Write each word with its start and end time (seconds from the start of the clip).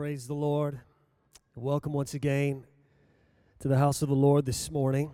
Praise 0.00 0.26
the 0.26 0.32
Lord. 0.32 0.80
Welcome 1.54 1.92
once 1.92 2.14
again 2.14 2.64
to 3.58 3.68
the 3.68 3.76
house 3.76 4.00
of 4.00 4.08
the 4.08 4.14
Lord 4.14 4.46
this 4.46 4.70
morning. 4.70 5.10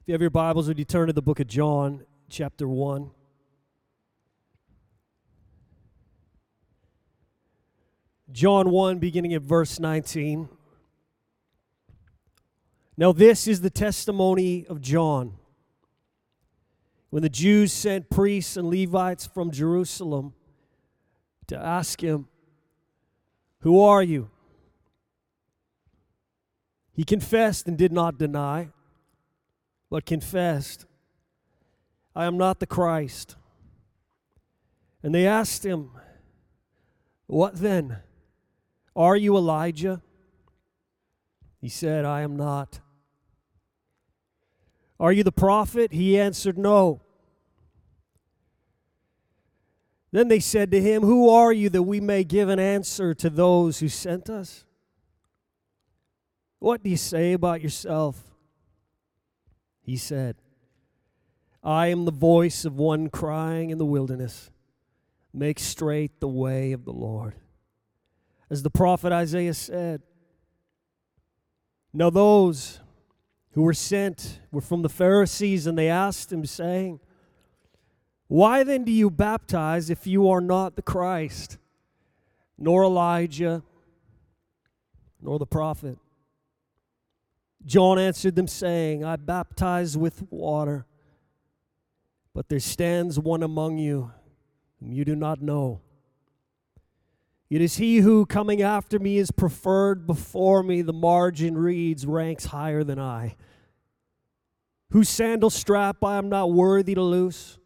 If 0.00 0.08
you 0.08 0.14
have 0.14 0.22
your 0.22 0.30
Bibles, 0.30 0.66
would 0.66 0.78
you 0.78 0.86
turn 0.86 1.08
to 1.08 1.12
the 1.12 1.20
book 1.20 1.38
of 1.38 1.46
John, 1.46 2.06
chapter 2.30 2.66
1? 2.66 3.10
John 8.32 8.70
1, 8.70 8.98
beginning 8.98 9.34
at 9.34 9.42
verse 9.42 9.78
19. 9.78 10.48
Now, 12.96 13.12
this 13.12 13.46
is 13.46 13.60
the 13.60 13.68
testimony 13.68 14.64
of 14.66 14.80
John. 14.80 15.34
When 17.10 17.22
the 17.22 17.28
Jews 17.28 17.74
sent 17.74 18.08
priests 18.08 18.56
and 18.56 18.70
Levites 18.70 19.26
from 19.26 19.50
Jerusalem 19.50 20.32
to 21.48 21.58
ask 21.58 22.02
him, 22.02 22.28
Who 23.62 23.80
are 23.80 24.02
you? 24.02 24.28
He 26.94 27.04
confessed 27.04 27.66
and 27.66 27.78
did 27.78 27.92
not 27.92 28.18
deny, 28.18 28.68
but 29.88 30.04
confessed, 30.04 30.84
I 32.14 32.26
am 32.26 32.36
not 32.36 32.60
the 32.60 32.66
Christ. 32.66 33.36
And 35.02 35.14
they 35.14 35.26
asked 35.26 35.64
him, 35.64 35.90
What 37.26 37.56
then? 37.56 37.98
Are 38.94 39.16
you 39.16 39.36
Elijah? 39.36 40.02
He 41.60 41.68
said, 41.68 42.04
I 42.04 42.20
am 42.22 42.36
not. 42.36 42.80
Are 45.00 45.12
you 45.12 45.22
the 45.22 45.32
prophet? 45.32 45.92
He 45.92 46.18
answered, 46.18 46.58
No. 46.58 47.00
Then 50.12 50.28
they 50.28 50.40
said 50.40 50.70
to 50.70 50.80
him, 50.80 51.02
Who 51.02 51.30
are 51.30 51.52
you 51.52 51.70
that 51.70 51.82
we 51.82 51.98
may 51.98 52.22
give 52.22 52.50
an 52.50 52.58
answer 52.58 53.14
to 53.14 53.30
those 53.30 53.78
who 53.78 53.88
sent 53.88 54.28
us? 54.28 54.64
What 56.58 56.84
do 56.84 56.90
you 56.90 56.98
say 56.98 57.32
about 57.32 57.62
yourself? 57.62 58.22
He 59.80 59.96
said, 59.96 60.36
I 61.64 61.88
am 61.88 62.04
the 62.04 62.12
voice 62.12 62.64
of 62.64 62.76
one 62.76 63.08
crying 63.08 63.70
in 63.70 63.78
the 63.78 63.86
wilderness, 63.86 64.50
Make 65.32 65.58
straight 65.58 66.20
the 66.20 66.28
way 66.28 66.72
of 66.72 66.84
the 66.84 66.92
Lord. 66.92 67.34
As 68.50 68.62
the 68.62 68.70
prophet 68.70 69.12
Isaiah 69.12 69.54
said, 69.54 70.02
Now 71.94 72.10
those 72.10 72.80
who 73.52 73.62
were 73.62 73.72
sent 73.72 74.40
were 74.50 74.60
from 74.60 74.82
the 74.82 74.90
Pharisees, 74.90 75.66
and 75.66 75.78
they 75.78 75.88
asked 75.88 76.30
him, 76.30 76.44
saying, 76.44 77.00
why 78.32 78.64
then 78.64 78.82
do 78.84 78.90
you 78.90 79.10
baptize 79.10 79.90
if 79.90 80.06
you 80.06 80.30
are 80.30 80.40
not 80.40 80.74
the 80.74 80.80
Christ, 80.80 81.58
nor 82.56 82.82
Elijah, 82.82 83.62
nor 85.20 85.38
the 85.38 85.44
prophet? 85.44 85.98
John 87.66 87.98
answered 87.98 88.34
them, 88.34 88.48
saying, 88.48 89.04
I 89.04 89.16
baptize 89.16 89.98
with 89.98 90.24
water, 90.30 90.86
but 92.32 92.48
there 92.48 92.58
stands 92.58 93.18
one 93.18 93.42
among 93.42 93.76
you 93.76 94.12
whom 94.80 94.94
you 94.94 95.04
do 95.04 95.14
not 95.14 95.42
know. 95.42 95.82
It 97.50 97.60
is 97.60 97.76
he 97.76 97.98
who, 97.98 98.24
coming 98.24 98.62
after 98.62 98.98
me, 98.98 99.18
is 99.18 99.30
preferred 99.30 100.06
before 100.06 100.62
me. 100.62 100.80
The 100.80 100.94
margin 100.94 101.58
reads, 101.58 102.06
ranks 102.06 102.46
higher 102.46 102.82
than 102.82 102.98
I. 102.98 103.36
Whose 104.90 105.10
sandal 105.10 105.50
strap 105.50 106.02
I 106.02 106.16
am 106.16 106.30
not 106.30 106.50
worthy 106.50 106.94
to 106.94 107.02
loose. 107.02 107.58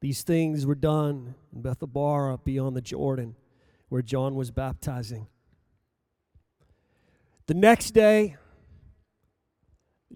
These 0.00 0.22
things 0.22 0.64
were 0.64 0.74
done 0.74 1.34
in 1.54 1.62
Bethabara 1.62 2.42
beyond 2.44 2.76
the 2.76 2.80
Jordan, 2.80 3.34
where 3.88 4.02
John 4.02 4.34
was 4.34 4.50
baptizing. 4.50 5.26
The 7.46 7.54
next 7.54 7.92
day, 7.92 8.36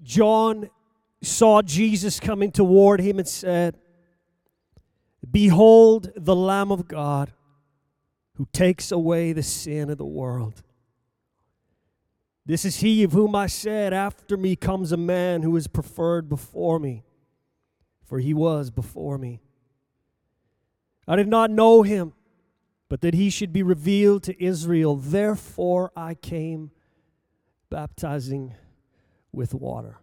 John 0.03 0.71
saw 1.23 1.63
Jesus 1.63 2.21
coming 2.21 2.53
toward 2.53 3.01
him 3.01 3.19
and 3.19 3.27
said, 3.27 3.79
Behold 5.29 6.13
the 6.17 6.37
Lamb 6.37 6.71
of 6.71 6.89
God 6.89 7.33
who 8.35 8.47
takes 8.53 8.91
away 8.91 9.33
the 9.33 9.42
sin 9.42 9.91
of 9.91 9.98
the 9.98 10.05
world. 10.05 10.63
This 12.45 12.65
is 12.65 12.81
he 12.81 13.05
of 13.05 13.13
whom 13.13 13.37
I 13.37 13.47
said, 13.47 13.92
After 13.92 14.37
me 14.37 14.57
comes 14.57 14.91
a 14.91 14.97
man 14.97 15.42
who 15.42 15.57
is 15.57 15.69
preferred 15.69 16.29
before 16.29 16.81
me, 16.81 17.05
for 18.05 18.19
he 18.19 18.35
was 18.35 18.71
before 18.71 19.17
me. 19.17 19.41
I 21.07 21.17
did 21.17 21.29
not 21.29 21.51
know 21.51 21.83
him, 21.83 22.13
but 22.89 23.01
that 23.01 23.14
he 23.14 23.30
should 23.30 23.52
be 23.52 23.63
revealed 23.63 24.23
to 24.24 24.42
Israel. 24.42 24.96
Therefore 24.96 25.92
I 25.96 26.14
came 26.14 26.70
baptizing 27.70 28.55
with 29.33 29.55
water. 29.55 29.98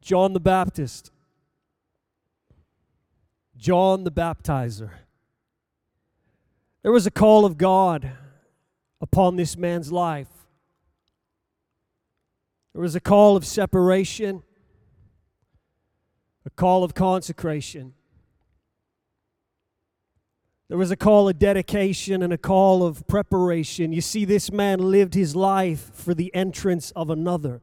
John 0.00 0.32
the 0.32 0.40
Baptist, 0.40 1.10
John 3.56 4.04
the 4.04 4.10
Baptizer. 4.10 4.90
There 6.82 6.92
was 6.92 7.06
a 7.06 7.10
call 7.10 7.44
of 7.44 7.56
God 7.56 8.10
upon 9.00 9.36
this 9.36 9.56
man's 9.56 9.92
life. 9.92 10.28
There 12.72 12.82
was 12.82 12.96
a 12.96 13.00
call 13.00 13.36
of 13.36 13.46
separation 13.46 14.42
a 16.44 16.50
call 16.50 16.84
of 16.84 16.94
consecration. 16.94 17.94
There 20.68 20.78
was 20.78 20.90
a 20.90 20.96
call 20.96 21.28
of 21.28 21.38
dedication 21.38 22.22
and 22.22 22.32
a 22.32 22.38
call 22.38 22.82
of 22.82 23.06
preparation. 23.06 23.92
You 23.92 24.00
see, 24.00 24.24
this 24.24 24.50
man 24.50 24.78
lived 24.78 25.14
his 25.14 25.36
life 25.36 25.90
for 25.92 26.14
the 26.14 26.34
entrance 26.34 26.92
of 26.92 27.10
another. 27.10 27.60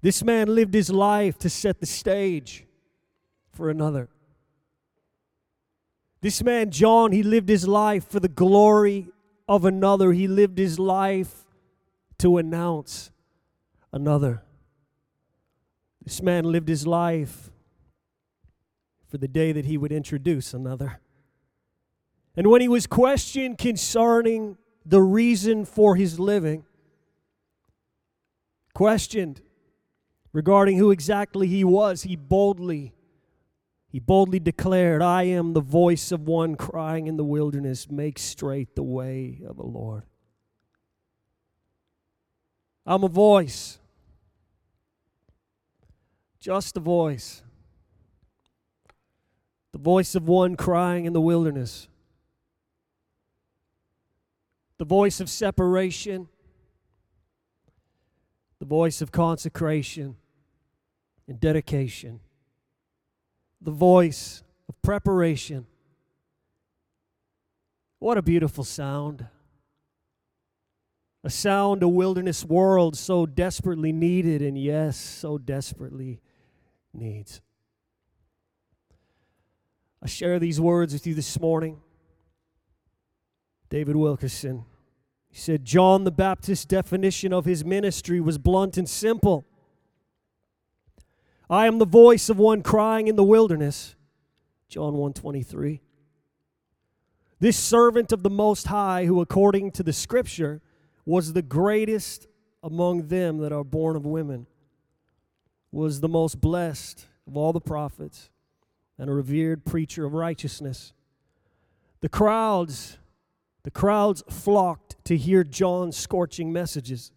This 0.00 0.22
man 0.24 0.54
lived 0.54 0.74
his 0.74 0.90
life 0.90 1.38
to 1.40 1.50
set 1.50 1.80
the 1.80 1.86
stage 1.86 2.66
for 3.52 3.70
another. 3.70 4.08
This 6.20 6.42
man, 6.42 6.70
John, 6.70 7.12
he 7.12 7.22
lived 7.22 7.50
his 7.50 7.68
life 7.68 8.08
for 8.08 8.18
the 8.18 8.28
glory 8.28 9.08
of 9.46 9.66
another. 9.66 10.12
He 10.12 10.26
lived 10.26 10.56
his 10.56 10.78
life 10.78 11.44
to 12.18 12.38
announce 12.38 13.10
another. 13.92 14.42
This 16.04 16.22
man 16.22 16.44
lived 16.44 16.68
his 16.68 16.86
life 16.86 17.50
for 19.08 19.18
the 19.18 19.28
day 19.28 19.52
that 19.52 19.64
he 19.64 19.78
would 19.78 19.92
introduce 19.92 20.52
another. 20.52 21.00
And 22.36 22.48
when 22.48 22.60
he 22.60 22.68
was 22.68 22.86
questioned 22.86 23.58
concerning 23.58 24.58
the 24.84 25.00
reason 25.00 25.64
for 25.64 25.96
his 25.96 26.20
living, 26.20 26.64
questioned 28.74 29.40
regarding 30.32 30.78
who 30.78 30.90
exactly 30.90 31.46
he 31.46 31.64
was, 31.64 32.02
he 32.02 32.16
boldly 32.16 32.92
he 33.94 34.00
boldly 34.00 34.40
declared, 34.40 35.02
I 35.02 35.22
am 35.22 35.52
the 35.52 35.60
voice 35.60 36.10
of 36.10 36.26
one 36.26 36.56
crying 36.56 37.06
in 37.06 37.16
the 37.16 37.22
wilderness, 37.22 37.88
make 37.88 38.18
straight 38.18 38.74
the 38.74 38.82
way 38.82 39.40
of 39.46 39.56
the 39.56 39.62
Lord. 39.62 40.02
I'm 42.84 43.04
a 43.04 43.08
voice 43.08 43.78
just 46.44 46.76
a 46.76 46.80
voice. 46.80 47.42
The 49.72 49.78
voice 49.78 50.14
of 50.14 50.28
one 50.28 50.56
crying 50.56 51.06
in 51.06 51.14
the 51.14 51.20
wilderness. 51.22 51.88
The 54.76 54.84
voice 54.84 55.20
of 55.20 55.30
separation. 55.30 56.28
The 58.58 58.66
voice 58.66 59.00
of 59.00 59.10
consecration 59.10 60.16
and 61.26 61.40
dedication. 61.40 62.20
The 63.62 63.70
voice 63.70 64.42
of 64.68 64.74
preparation. 64.82 65.66
What 68.00 68.18
a 68.18 68.22
beautiful 68.22 68.64
sound. 68.64 69.28
A 71.22 71.30
sound 71.30 71.82
a 71.82 71.88
wilderness 71.88 72.44
world 72.44 72.98
so 72.98 73.24
desperately 73.24 73.92
needed, 73.92 74.42
and 74.42 74.58
yes, 74.58 74.98
so 74.98 75.38
desperately 75.38 76.20
needs. 76.94 77.40
I 80.02 80.06
share 80.06 80.38
these 80.38 80.60
words 80.60 80.92
with 80.92 81.06
you 81.06 81.14
this 81.14 81.40
morning. 81.40 81.80
David 83.70 83.96
Wilkerson. 83.96 84.64
He 85.30 85.38
said, 85.38 85.64
John 85.64 86.04
the 86.04 86.12
Baptist's 86.12 86.64
definition 86.64 87.32
of 87.32 87.44
his 87.44 87.64
ministry 87.64 88.20
was 88.20 88.38
blunt 88.38 88.76
and 88.76 88.88
simple. 88.88 89.46
I 91.48 91.66
am 91.66 91.78
the 91.78 91.86
voice 91.86 92.28
of 92.28 92.38
one 92.38 92.62
crying 92.62 93.08
in 93.08 93.16
the 93.16 93.24
wilderness. 93.24 93.96
John 94.68 94.92
123. 94.92 95.80
This 97.40 97.56
servant 97.56 98.12
of 98.12 98.22
the 98.22 98.30
Most 98.30 98.68
High, 98.68 99.06
who 99.06 99.20
according 99.20 99.72
to 99.72 99.82
the 99.82 99.92
scripture 99.92 100.62
was 101.04 101.32
the 101.32 101.42
greatest 101.42 102.26
among 102.62 103.08
them 103.08 103.38
that 103.38 103.52
are 103.52 103.64
born 103.64 103.96
of 103.96 104.06
women 104.06 104.46
was 105.74 106.00
the 106.00 106.08
most 106.08 106.40
blessed 106.40 107.04
of 107.26 107.36
all 107.36 107.52
the 107.52 107.60
prophets 107.60 108.30
and 108.96 109.10
a 109.10 109.12
revered 109.12 109.64
preacher 109.64 110.04
of 110.04 110.14
righteousness. 110.14 110.92
The 112.00 112.08
crowds, 112.08 112.98
the 113.64 113.72
crowds 113.72 114.22
flocked 114.30 115.04
to 115.06 115.16
hear 115.16 115.42
John's 115.42 115.96
scorching 115.96 116.52
messages. 116.52 117.10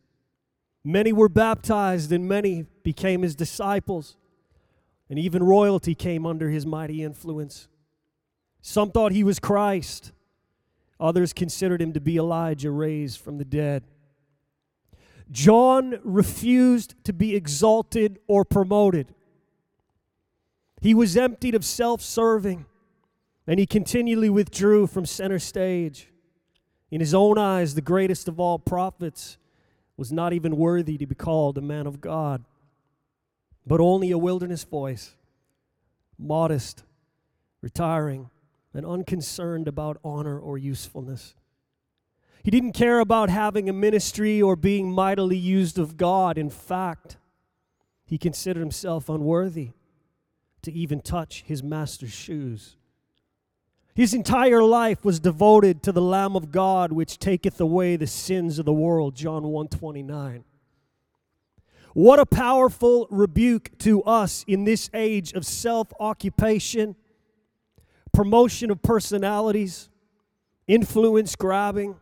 Many 0.83 1.13
were 1.13 1.29
baptized 1.29 2.11
and 2.11 2.27
many 2.27 2.65
became 2.81 3.21
his 3.21 3.35
disciples, 3.35 4.17
and 5.07 5.19
even 5.19 5.43
royalty 5.43 5.93
came 5.93 6.25
under 6.25 6.49
his 6.49 6.65
mighty 6.65 7.03
influence. 7.03 7.67
Some 8.61 8.89
thought 8.89 9.11
he 9.11 9.23
was 9.23 9.37
Christ, 9.37 10.13
others 10.99 11.31
considered 11.31 11.81
him 11.81 11.93
to 11.93 12.01
be 12.01 12.17
Elijah 12.17 12.71
raised 12.71 13.19
from 13.19 13.37
the 13.37 13.45
dead. 13.45 13.83
John 15.31 15.99
refused 16.03 16.95
to 17.03 17.13
be 17.13 17.35
exalted 17.35 18.19
or 18.27 18.45
promoted. 18.45 19.13
He 20.81 20.93
was 20.93 21.17
emptied 21.17 21.55
of 21.55 21.65
self 21.65 22.01
serving, 22.01 22.65
and 23.45 23.59
he 23.59 23.65
continually 23.65 24.29
withdrew 24.29 24.87
from 24.87 25.05
center 25.05 25.39
stage. 25.39 26.09
In 26.89 27.01
his 27.01 27.13
own 27.13 27.37
eyes, 27.37 27.75
the 27.75 27.81
greatest 27.81 28.27
of 28.27 28.39
all 28.39 28.59
prophets 28.59 29.37
was 29.97 30.11
not 30.11 30.31
even 30.31 30.55
worthy 30.55 30.97
to 30.97 31.05
be 31.05 31.15
called 31.15 31.57
a 31.57 31.61
man 31.61 31.87
of 31.87 31.99
God, 31.99 32.45
but 33.65 33.81
only 33.81 34.11
a 34.11 34.17
wilderness 34.17 34.63
voice, 34.63 35.15
modest, 36.17 36.83
retiring, 37.61 38.29
and 38.73 38.85
unconcerned 38.85 39.67
about 39.67 39.97
honor 40.03 40.39
or 40.39 40.57
usefulness. 40.57 41.35
He 42.47 42.51
didn't 42.51 42.71
care 42.71 43.01
about 43.01 43.29
having 43.29 43.67
a 43.67 43.73
ministry 43.73 44.41
or 44.41 44.55
being 44.55 44.89
mightily 44.89 45.35
used 45.35 45.77
of 45.77 45.97
God. 45.97 46.37
In 46.37 46.49
fact, 46.49 47.17
he 48.05 48.17
considered 48.17 48.61
himself 48.61 49.09
unworthy 49.09 49.71
to 50.61 50.71
even 50.71 51.01
touch 51.01 51.43
his 51.45 51.61
master's 51.61 52.13
shoes. 52.13 52.77
His 53.93 54.13
entire 54.13 54.63
life 54.63 55.03
was 55.03 55.19
devoted 55.19 55.83
to 55.83 55.91
the 55.91 56.01
Lamb 56.01 56.37
of 56.37 56.49
God 56.49 56.93
which 56.93 57.19
taketh 57.19 57.59
away 57.59 57.97
the 57.97 58.07
sins 58.07 58.59
of 58.59 58.65
the 58.65 58.71
world, 58.71 59.13
John 59.13 59.43
129. 59.43 60.45
What 61.93 62.17
a 62.17 62.25
powerful 62.25 63.07
rebuke 63.11 63.77
to 63.79 64.03
us 64.03 64.45
in 64.47 64.63
this 64.63 64.89
age 64.93 65.33
of 65.33 65.45
self-occupation, 65.45 66.95
promotion 68.13 68.71
of 68.71 68.81
personalities, 68.81 69.89
influence 70.65 71.35
grabbing, 71.35 71.97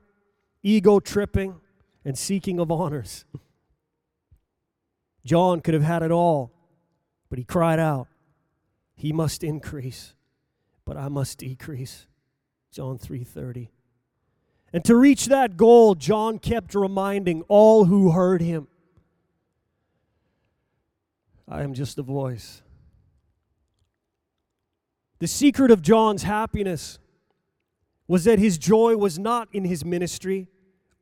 ego 0.65 0.99
tripping, 0.99 1.55
and 2.03 2.17
seeking 2.17 2.59
of 2.59 2.69
honors. 2.71 3.25
John 5.25 5.61
could 5.61 5.73
have 5.73 5.83
had 5.83 6.03
it 6.03 6.11
all, 6.11 6.51
but 7.29 7.39
he 7.39 7.45
cried 7.45 7.79
out, 7.79 8.07
He 8.95 9.13
must 9.13 9.43
increase 9.43 10.15
but 10.85 10.97
I 10.97 11.09
must 11.09 11.39
decrease. 11.39 12.05
John 12.71 12.97
3:30. 12.97 13.69
And 14.71 14.83
to 14.85 14.95
reach 14.95 15.25
that 15.27 15.57
goal, 15.57 15.95
John 15.95 16.37
kept 16.37 16.75
reminding 16.75 17.41
all 17.43 17.85
who 17.85 18.11
heard 18.11 18.41
him, 18.41 18.67
I 21.47 21.63
am 21.63 21.73
just 21.73 21.97
a 21.97 22.01
voice. 22.01 22.61
The 25.19 25.27
secret 25.27 25.71
of 25.71 25.81
John's 25.81 26.23
happiness 26.23 26.99
was 28.07 28.25
that 28.25 28.37
his 28.37 28.57
joy 28.57 28.97
was 28.97 29.17
not 29.17 29.47
in 29.53 29.63
his 29.63 29.85
ministry 29.85 30.47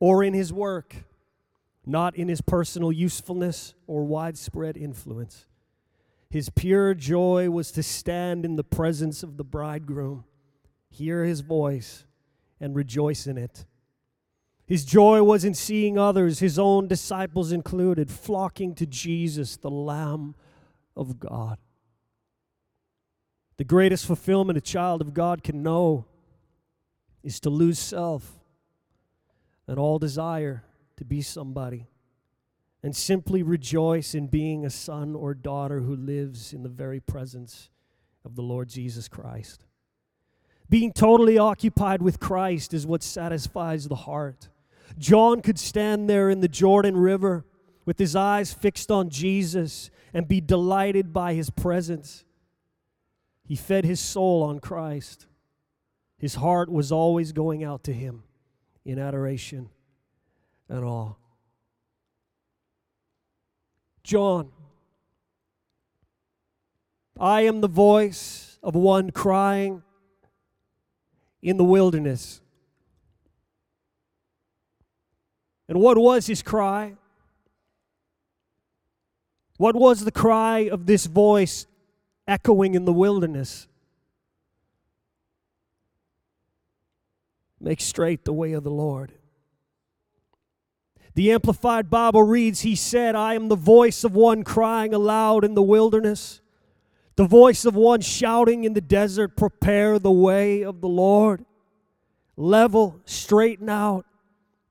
or 0.04 0.22
in 0.22 0.34
his 0.34 0.52
work, 0.52 1.06
not 1.86 2.14
in 2.18 2.28
his 2.28 2.42
personal 2.42 2.92
usefulness 2.92 3.74
or 3.88 4.04
widespread 4.04 4.76
influence. 4.76 5.46
His 6.30 6.50
pure 6.50 6.94
joy 6.94 7.50
was 7.50 7.72
to 7.72 7.84
stand 7.84 8.44
in 8.44 8.58
the 8.58 8.66
presence 8.66 9.24
of 9.24 9.38
the 9.38 9.46
bridegroom, 9.46 10.26
hear 10.90 11.24
his 11.24 11.40
voice, 11.40 12.04
and 12.60 12.76
rejoice 12.76 13.28
in 13.28 13.38
it. 13.38 13.64
His 14.66 14.84
joy 14.84 15.24
was 15.24 15.46
in 15.46 15.54
seeing 15.54 15.98
others, 15.98 16.40
his 16.40 16.60
own 16.60 16.90
disciples 16.90 17.54
included, 17.54 18.12
flocking 18.12 18.76
to 18.76 18.86
Jesus, 18.86 19.56
the 19.56 19.72
Lamb 19.72 20.36
of 20.98 21.18
God. 21.18 21.60
The 23.56 23.64
greatest 23.64 24.06
fulfillment 24.06 24.58
a 24.58 24.62
child 24.62 25.00
of 25.00 25.14
God 25.14 25.44
can 25.44 25.64
know 25.64 26.08
is 27.24 27.40
to 27.40 27.50
lose 27.50 27.80
self 27.80 28.43
and 29.68 29.80
all 29.80 30.00
desire 30.00 30.64
to 30.98 31.06
be 31.06 31.22
somebody 31.22 31.88
and 32.84 32.96
simply 32.96 33.42
rejoice 33.42 34.14
in 34.14 34.28
being 34.28 34.66
a 34.66 34.70
son 34.70 35.16
or 35.16 35.34
daughter 35.34 35.80
who 35.80 35.96
lives 35.96 36.52
in 36.52 36.64
the 36.64 36.70
very 36.70 37.00
presence 37.00 37.70
of 38.26 38.36
the 38.36 38.42
Lord 38.42 38.68
Jesus 38.68 39.08
Christ. 39.08 39.66
Being 40.70 40.92
totally 40.92 41.38
occupied 41.38 42.02
with 42.02 42.20
Christ 42.20 42.74
is 42.74 42.86
what 42.86 43.04
satisfies 43.04 43.88
the 43.88 43.96
heart. 43.96 44.50
John 44.98 45.42
could 45.42 45.58
stand 45.58 46.10
there 46.10 46.30
in 46.30 46.42
the 46.42 46.48
Jordan 46.48 46.98
River 46.98 47.46
with 47.86 48.00
his 48.00 48.16
eyes 48.16 48.54
fixed 48.54 48.92
on 48.92 49.10
Jesus 49.10 49.90
and 50.14 50.28
be 50.28 50.42
delighted 50.42 51.14
by 51.14 51.34
his 51.34 51.50
presence. 51.50 52.26
He 53.46 53.56
fed 53.56 53.86
his 53.86 54.00
soul 54.00 54.44
on 54.44 54.60
Christ. 54.60 55.28
His 56.18 56.36
heart 56.36 56.70
was 56.70 56.92
always 56.92 57.32
going 57.32 57.64
out 57.64 57.84
to 57.86 57.94
him 57.94 58.24
in 58.86 59.00
adoration 59.00 59.70
and 60.70 60.84
awe. 60.84 61.14
John. 64.04 64.52
I 67.20 67.42
am 67.42 67.62
the 67.62 67.68
voice 67.68 68.58
of 68.64 68.76
one 68.76 69.12
crying 69.12 69.84
in 71.42 71.58
the 71.58 71.64
wilderness. 71.64 72.42
And 75.70 75.80
what 75.80 75.98
was 75.98 76.28
his 76.28 76.42
cry? 76.42 76.96
What 79.58 79.76
was 79.76 80.04
the 80.04 80.12
cry 80.12 80.70
of 80.70 80.86
this 80.86 81.06
voice 81.06 81.68
echoing 82.28 82.76
in 82.76 82.86
the 82.86 82.94
wilderness? 82.94 83.68
Make 87.64 87.80
straight 87.80 88.26
the 88.26 88.34
way 88.34 88.52
of 88.52 88.66
the 88.66 88.70
Lord. 88.72 89.14
The 91.16 91.32
Amplified 91.32 91.90
Bible 91.90 92.22
reads, 92.22 92.60
He 92.62 92.76
said, 92.76 93.16
I 93.16 93.36
am 93.36 93.48
the 93.48 93.56
voice 93.56 94.04
of 94.04 94.14
one 94.14 94.44
crying 94.44 94.94
aloud 94.94 95.46
in 95.46 95.54
the 95.54 95.62
wilderness, 95.62 96.42
the 97.16 97.26
voice 97.26 97.64
of 97.64 97.74
one 97.74 98.02
shouting 98.02 98.66
in 98.66 98.74
the 98.74 98.82
desert, 98.82 99.38
Prepare 99.38 99.98
the 99.98 100.12
way 100.12 100.62
of 100.62 100.82
the 100.82 100.90
Lord, 100.90 101.46
level, 102.36 103.00
straighten 103.06 103.70
out 103.70 104.06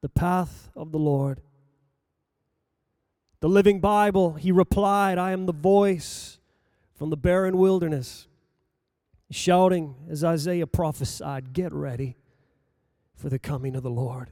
the 0.02 0.10
path 0.10 0.70
of 0.76 0.92
the 0.92 0.98
Lord. 0.98 1.40
The 3.40 3.48
Living 3.48 3.80
Bible, 3.80 4.34
he 4.34 4.52
replied, 4.52 5.16
I 5.16 5.32
am 5.32 5.46
the 5.46 5.54
voice 5.54 6.38
from 6.94 7.08
the 7.08 7.16
barren 7.16 7.56
wilderness, 7.56 8.28
shouting 9.30 9.94
as 10.10 10.22
Isaiah 10.22 10.66
prophesied, 10.66 11.54
Get 11.54 11.72
ready 11.72 12.16
for 13.14 13.28
the 13.28 13.38
coming 13.38 13.76
of 13.76 13.82
the 13.82 13.90
Lord. 13.90 14.30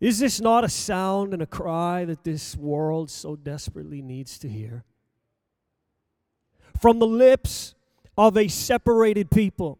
Is 0.00 0.18
this 0.18 0.40
not 0.40 0.64
a 0.64 0.68
sound 0.68 1.32
and 1.32 1.40
a 1.40 1.46
cry 1.46 2.04
that 2.04 2.24
this 2.24 2.56
world 2.56 3.08
so 3.08 3.36
desperately 3.36 4.02
needs 4.02 4.36
to 4.40 4.48
hear? 4.48 4.84
From 6.80 6.98
the 6.98 7.06
lips 7.06 7.74
of 8.18 8.36
a 8.36 8.48
separated 8.48 9.30
people, 9.30 9.78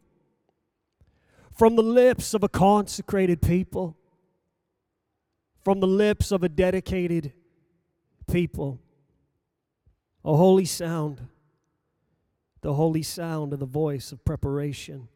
from 1.53 1.75
the 1.75 1.83
lips 1.83 2.35
of 2.35 2.45
a 2.45 2.49
consecrated 2.49 3.43
people, 3.43 3.97
from 5.65 5.81
the 5.81 5.89
lips 5.89 6.31
of 6.31 6.45
a 6.45 6.49
dedicated 6.49 7.33
people, 8.31 8.81
a 10.25 10.37
holy 10.37 10.65
sound, 10.65 11.27
the 12.61 12.75
holy 12.75 13.03
sound 13.03 13.53
of 13.53 13.59
the 13.59 13.67
voice 13.67 14.13
of 14.13 14.25
preparation 14.25 15.09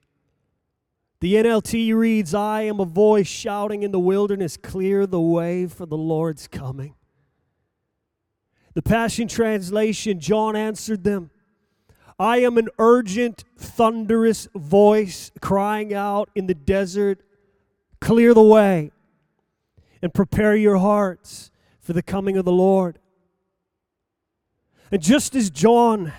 the 1.27 1.35
NLT 1.35 1.93
reads, 1.93 2.35
I 2.35 2.63
am 2.63 2.79
a 2.79 2.85
voice 2.85 3.27
shouting 3.27 3.83
in 3.83 3.91
the 3.91 3.99
wilderness, 3.99 4.57
clear 4.57 5.09
the 5.09 5.21
way 5.21 5.67
for 5.67 5.85
the 5.85 5.97
Lord's 5.97 6.47
coming. 6.47 6.95
The 8.75 8.83
Passion 8.83 9.27
Translation, 9.27 10.21
John 10.21 10.55
answered 10.55 11.03
them, 11.03 11.31
I 12.17 12.37
am 12.43 12.59
an 12.59 12.69
urgent, 12.79 13.43
thunderous 13.59 14.47
voice 14.55 15.33
crying 15.41 15.93
out 15.93 16.31
in 16.37 16.47
the 16.47 16.55
desert, 16.55 17.19
clear 18.01 18.33
the 18.33 18.45
way 18.45 18.93
and 20.01 20.15
prepare 20.15 20.55
your 20.55 20.79
hearts 20.79 21.51
for 21.81 21.93
the 21.93 22.05
coming 22.05 22.37
of 22.37 22.45
the 22.45 22.53
Lord. 22.53 23.01
And 24.93 25.03
just 25.03 25.35
as 25.35 25.51
John 25.51 26.13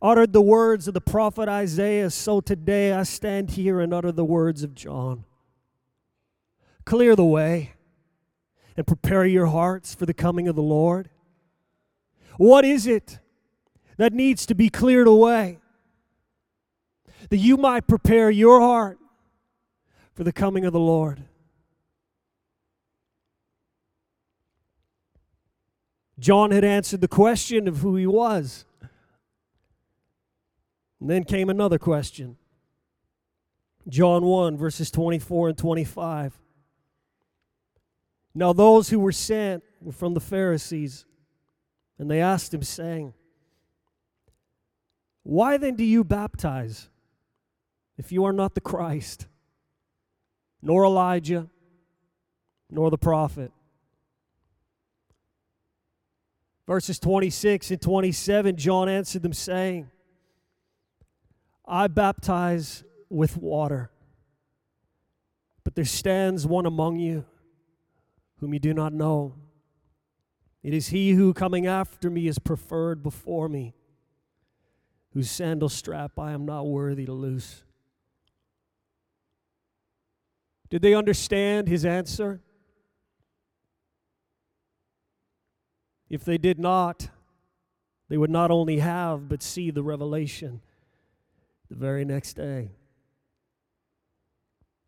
uttered 0.00 0.32
the 0.32 0.42
words 0.42 0.88
of 0.88 0.94
the 0.94 1.00
prophet 1.00 1.48
Isaiah, 1.48 2.10
so 2.10 2.40
today 2.40 2.92
I 2.92 3.02
stand 3.02 3.50
here 3.50 3.80
and 3.80 3.92
utter 3.92 4.12
the 4.12 4.24
words 4.24 4.62
of 4.62 4.74
John. 4.74 5.24
Clear 6.84 7.16
the 7.16 7.24
way 7.24 7.74
and 8.76 8.86
prepare 8.86 9.26
your 9.26 9.46
hearts 9.46 9.94
for 9.94 10.06
the 10.06 10.14
coming 10.14 10.48
of 10.48 10.56
the 10.56 10.62
Lord. 10.62 11.10
What 12.36 12.64
is 12.64 12.86
it 12.86 13.18
that 13.98 14.12
needs 14.12 14.46
to 14.46 14.54
be 14.54 14.70
cleared 14.70 15.08
away, 15.08 15.58
that 17.28 17.36
you 17.36 17.56
might 17.56 17.86
prepare 17.86 18.30
your 18.30 18.60
heart 18.60 18.98
for 20.14 20.24
the 20.24 20.32
coming 20.32 20.64
of 20.64 20.72
the 20.72 20.80
Lord. 20.80 21.24
John 26.18 26.50
had 26.50 26.64
answered 26.64 27.00
the 27.00 27.08
question 27.08 27.68
of 27.68 27.78
who 27.78 27.96
he 27.96 28.06
was. 28.06 28.64
And 31.00 31.08
then 31.08 31.24
came 31.24 31.48
another 31.48 31.78
question. 31.78 32.36
John 33.88 34.24
1, 34.24 34.56
verses 34.56 34.90
24 34.90 35.50
and 35.50 35.58
25. 35.58 36.38
Now, 38.34 38.52
those 38.52 38.90
who 38.90 38.98
were 38.98 39.12
sent 39.12 39.62
were 39.80 39.92
from 39.92 40.14
the 40.14 40.20
Pharisees, 40.20 41.06
and 41.98 42.10
they 42.10 42.20
asked 42.20 42.52
him, 42.52 42.62
saying, 42.62 43.14
Why 45.22 45.56
then 45.56 45.74
do 45.74 45.84
you 45.84 46.04
baptize 46.04 46.88
if 47.96 48.12
you 48.12 48.24
are 48.24 48.32
not 48.32 48.54
the 48.54 48.60
Christ, 48.60 49.26
nor 50.60 50.84
Elijah, 50.84 51.48
nor 52.70 52.90
the 52.90 52.98
prophet? 52.98 53.50
Verses 56.66 56.98
26 56.98 57.70
and 57.70 57.80
27, 57.80 58.56
John 58.56 58.90
answered 58.90 59.22
them, 59.22 59.32
saying, 59.32 59.90
I 61.68 61.86
baptize 61.86 62.82
with 63.10 63.36
water, 63.36 63.90
but 65.64 65.74
there 65.74 65.84
stands 65.84 66.46
one 66.46 66.64
among 66.64 66.98
you 66.98 67.26
whom 68.38 68.54
you 68.54 68.58
do 68.58 68.72
not 68.72 68.94
know. 68.94 69.34
It 70.62 70.72
is 70.72 70.88
he 70.88 71.12
who 71.12 71.34
coming 71.34 71.66
after 71.66 72.08
me 72.08 72.26
is 72.26 72.38
preferred 72.38 73.02
before 73.02 73.50
me, 73.50 73.74
whose 75.12 75.30
sandal 75.30 75.68
strap 75.68 76.18
I 76.18 76.32
am 76.32 76.46
not 76.46 76.66
worthy 76.66 77.04
to 77.04 77.12
loose. 77.12 77.64
Did 80.70 80.82
they 80.82 80.94
understand 80.94 81.68
his 81.68 81.84
answer? 81.84 82.40
If 86.08 86.24
they 86.24 86.38
did 86.38 86.58
not, 86.58 87.10
they 88.08 88.16
would 88.16 88.30
not 88.30 88.50
only 88.50 88.78
have, 88.78 89.28
but 89.28 89.42
see 89.42 89.70
the 89.70 89.82
revelation 89.82 90.62
the 91.68 91.76
very 91.76 92.04
next 92.04 92.34
day. 92.34 92.70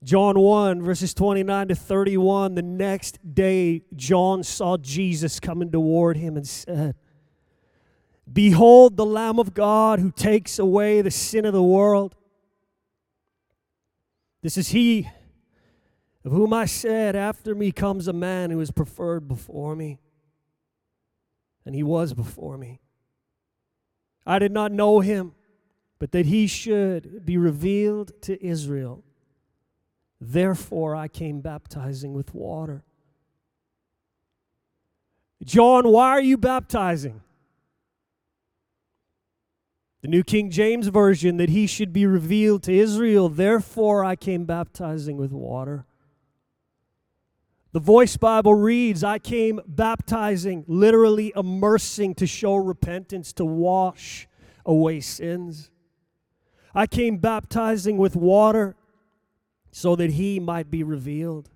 John 0.02 0.38
1, 0.38 0.80
verses 0.82 1.12
29 1.12 1.68
to 1.68 1.74
31, 1.74 2.54
the 2.54 2.62
next 2.62 3.34
day, 3.34 3.82
John 3.94 4.42
saw 4.42 4.78
Jesus 4.78 5.40
coming 5.40 5.70
toward 5.70 6.16
him 6.16 6.36
and 6.36 6.48
said, 6.48 6.94
Behold 8.32 8.96
the 8.96 9.04
Lamb 9.04 9.38
of 9.38 9.52
God 9.52 9.98
who 9.98 10.10
takes 10.10 10.58
away 10.58 11.02
the 11.02 11.10
sin 11.10 11.44
of 11.44 11.52
the 11.52 11.62
world. 11.62 12.14
This 14.42 14.56
is 14.56 14.68
he 14.68 15.10
of 16.24 16.32
whom 16.32 16.52
I 16.52 16.64
said, 16.64 17.14
After 17.14 17.54
me 17.54 17.72
comes 17.72 18.08
a 18.08 18.12
man 18.12 18.50
who 18.50 18.60
is 18.60 18.70
preferred 18.70 19.28
before 19.28 19.76
me 19.76 19.98
and 21.64 21.74
he 21.74 21.82
was 21.82 22.14
before 22.14 22.56
me. 22.56 22.80
I 24.26 24.38
did 24.38 24.52
not 24.52 24.72
know 24.72 25.00
him, 25.00 25.34
but 26.00 26.10
that 26.12 26.26
he 26.26 26.48
should 26.48 27.24
be 27.24 27.36
revealed 27.36 28.20
to 28.22 28.44
Israel. 28.44 29.04
Therefore, 30.20 30.96
I 30.96 31.06
came 31.06 31.40
baptizing 31.40 32.14
with 32.14 32.34
water. 32.34 32.82
John, 35.44 35.88
why 35.88 36.08
are 36.08 36.20
you 36.20 36.36
baptizing? 36.36 37.20
The 40.00 40.08
New 40.08 40.24
King 40.24 40.50
James 40.50 40.88
Version, 40.88 41.36
that 41.36 41.50
he 41.50 41.66
should 41.66 41.92
be 41.92 42.06
revealed 42.06 42.62
to 42.64 42.72
Israel. 42.72 43.28
Therefore, 43.28 44.02
I 44.02 44.16
came 44.16 44.46
baptizing 44.46 45.18
with 45.18 45.32
water. 45.32 45.84
The 47.72 47.80
Voice 47.80 48.16
Bible 48.16 48.54
reads, 48.54 49.04
I 49.04 49.18
came 49.18 49.60
baptizing, 49.66 50.64
literally 50.66 51.32
immersing 51.36 52.14
to 52.16 52.26
show 52.26 52.56
repentance, 52.56 53.34
to 53.34 53.44
wash 53.44 54.26
away 54.64 55.00
sins. 55.00 55.70
I 56.74 56.86
came 56.86 57.18
baptizing 57.18 57.96
with 57.96 58.14
water 58.14 58.76
so 59.72 59.96
that 59.96 60.12
he 60.12 60.40
might 60.40 60.70
be 60.70 60.82
revealed. 60.82 61.50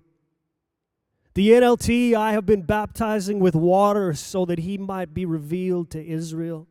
The 1.33 1.49
NLT, 1.49 2.13
I 2.13 2.31
have 2.31 2.45
been 2.45 2.61
baptizing 2.61 3.39
with 3.39 3.55
water 3.55 4.13
so 4.13 4.45
that 4.45 4.59
he 4.59 4.77
might 4.77 5.13
be 5.13 5.25
revealed 5.25 5.89
to 5.91 6.05
Israel. 6.05 6.67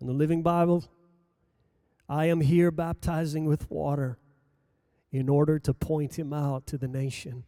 In 0.00 0.06
the 0.06 0.12
Living 0.12 0.42
Bible, 0.42 0.84
I 2.08 2.26
am 2.26 2.40
here 2.40 2.70
baptizing 2.70 3.46
with 3.46 3.70
water 3.70 4.18
in 5.10 5.28
order 5.28 5.58
to 5.58 5.72
point 5.72 6.18
him 6.18 6.32
out 6.32 6.66
to 6.66 6.78
the 6.78 6.88
nation. 6.88 7.44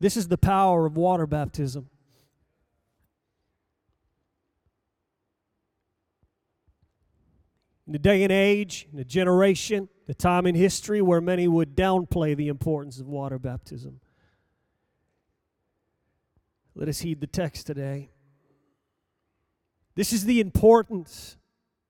This 0.00 0.16
is 0.16 0.28
the 0.28 0.38
power 0.38 0.86
of 0.86 0.96
water 0.96 1.26
baptism. 1.26 1.90
In 7.88 7.92
the 7.92 7.98
day 7.98 8.22
and 8.22 8.30
age, 8.30 8.86
in 8.92 8.98
the 8.98 9.04
generation, 9.04 9.88
the 10.06 10.12
time 10.12 10.46
in 10.46 10.54
history 10.54 11.00
where 11.00 11.22
many 11.22 11.48
would 11.48 11.74
downplay 11.74 12.36
the 12.36 12.48
importance 12.48 13.00
of 13.00 13.06
water 13.06 13.38
baptism. 13.38 14.00
Let 16.74 16.90
us 16.90 16.98
heed 16.98 17.22
the 17.22 17.26
text 17.26 17.66
today. 17.66 18.10
This 19.94 20.12
is 20.12 20.26
the 20.26 20.38
importance 20.38 21.38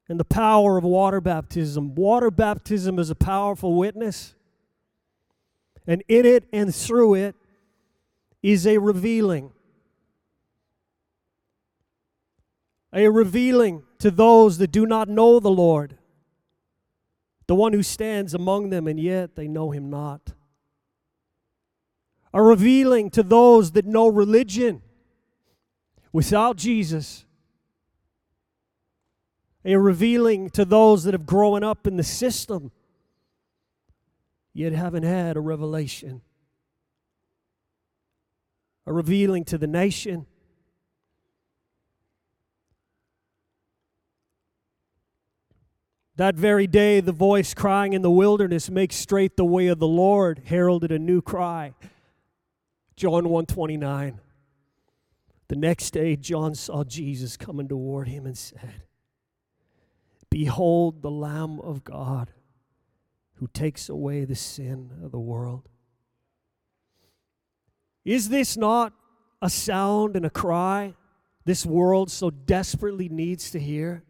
and 0.09 0.21
the 0.21 0.25
power 0.25 0.79
of 0.79 0.85
water 0.85 1.21
baptism. 1.21 1.97
Water 1.97 2.31
baptism 2.31 3.01
is 3.01 3.11
a 3.11 3.17
powerful 3.17 3.75
witness, 3.75 4.37
and 5.85 6.05
in 6.07 6.25
it 6.25 6.45
and 6.53 6.73
through 6.73 7.15
it, 7.15 7.35
is 8.41 8.69
a 8.69 8.79
revealing. 8.79 9.51
A 12.93 13.09
revealing 13.09 13.83
to 13.99 14.11
those 14.11 14.59
that 14.59 14.71
do 14.71 14.87
not 14.87 15.09
know 15.09 15.41
the 15.41 15.51
Lord, 15.51 15.99
the 17.47 17.55
one 17.55 17.73
who 17.73 17.83
stands 17.83 18.35
among 18.35 18.71
them 18.71 18.87
and 18.87 18.99
yet 18.99 19.35
they 19.37 19.49
know 19.49 19.71
him 19.71 19.91
not. 19.91 20.33
A 22.33 22.43
revealing 22.43 23.11
to 23.11 23.23
those 23.23 23.73
that 23.73 23.87
know 23.87 24.07
religion 24.09 24.83
without 26.13 26.57
Jesus. 26.57 27.25
A 29.65 29.77
revealing 29.77 30.51
to 30.51 30.65
those 30.65 31.05
that 31.05 31.15
have 31.15 31.27
grown 31.27 31.65
up 31.65 31.87
in 31.87 31.97
the 31.97 32.05
system 32.05 32.71
yet 34.53 34.73
haven't 34.73 35.05
had 35.05 35.37
a 35.37 35.41
revelation 35.41 36.23
a 38.89 38.93
revealing 38.93 39.45
to 39.45 39.59
the 39.59 39.67
nation. 39.67 40.25
That 46.19 46.35
very 46.35 46.67
day, 46.67 46.99
the 46.99 47.13
voice 47.13 47.55
crying 47.55 47.93
in 47.93 48.03
the 48.03 48.11
wilderness, 48.11 48.69
Make 48.69 48.93
straight 48.93 49.37
the 49.37 49.45
way 49.45 49.69
of 49.69 49.79
the 49.79 49.87
Lord, 49.87 50.43
heralded 50.47 50.91
a 50.91 50.99
new 50.99 51.23
cry. 51.23 51.75
John 52.97 53.29
129. 53.29 54.19
The 55.47 55.57
next 55.57 55.93
day, 55.93 56.17
John 56.17 56.57
saw 56.57 56.83
Jesus 56.83 57.37
coming 57.37 57.69
toward 57.69 58.09
him 58.09 58.27
and 58.27 58.37
said, 58.37 58.83
Behold 60.29 61.03
the 61.03 61.11
Lamb 61.11 61.61
of 61.61 61.85
God 61.85 62.33
who 63.35 63.47
takes 63.47 63.89
away 63.89 64.25
the 64.25 64.35
sin 64.35 64.91
of 65.05 65.13
the 65.13 65.21
world. 65.21 65.69
Is 68.05 68.29
this 68.29 68.57
not 68.57 68.93
a 69.41 69.49
sound 69.49 70.17
and 70.17 70.27
a 70.27 70.31
cry 70.31 70.95
this 71.45 71.65
world 71.65 72.11
so 72.11 72.29
desperately 72.29 73.09
needs 73.09 73.53
to 73.53 73.61
hear? 73.61 74.03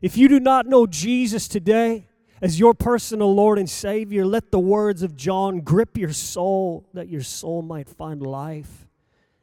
If 0.00 0.16
you 0.16 0.28
do 0.28 0.38
not 0.38 0.66
know 0.66 0.86
Jesus 0.86 1.48
today 1.48 2.08
as 2.40 2.60
your 2.60 2.72
personal 2.72 3.34
Lord 3.34 3.58
and 3.58 3.68
Savior, 3.68 4.24
let 4.24 4.52
the 4.52 4.60
words 4.60 5.02
of 5.02 5.16
John 5.16 5.60
grip 5.60 5.96
your 5.98 6.12
soul 6.12 6.88
that 6.94 7.08
your 7.08 7.22
soul 7.22 7.62
might 7.62 7.88
find 7.88 8.22
life 8.22 8.86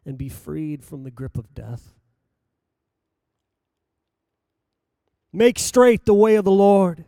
and 0.06 0.18
be 0.18 0.30
freed 0.30 0.84
from 0.84 1.04
the 1.04 1.12
grip 1.12 1.38
of 1.38 1.54
death. 1.54 1.94
Make 5.34 5.60
straight 5.60 6.06
the 6.06 6.14
way 6.14 6.36
of 6.36 6.46
the 6.46 6.52
Lord. 6.52 7.04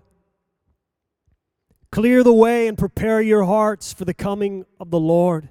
Clear 1.91 2.23
the 2.23 2.33
way 2.33 2.67
and 2.67 2.77
prepare 2.77 3.21
your 3.21 3.45
hearts 3.45 3.93
for 3.93 4.03
the 4.03 4.13
coming 4.13 4.65
of 4.79 4.91
the 4.91 4.99
Lord. 4.99 5.49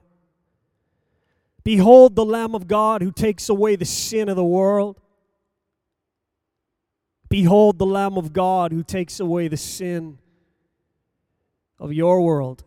Behold 1.64 2.14
the 2.14 2.24
Lamb 2.24 2.54
of 2.54 2.68
God 2.68 3.00
who 3.00 3.10
takes 3.10 3.48
away 3.48 3.74
the 3.76 3.86
sin 3.86 4.28
of 4.28 4.36
the 4.36 4.44
world. 4.44 5.00
Behold 7.28 7.78
the 7.78 7.86
Lamb 7.86 8.16
of 8.16 8.32
God 8.32 8.72
who 8.72 8.82
takes 8.82 9.18
away 9.20 9.48
the 9.48 9.56
sin 9.56 10.18
of 11.78 11.92
your 11.92 12.20
world. 12.20 12.64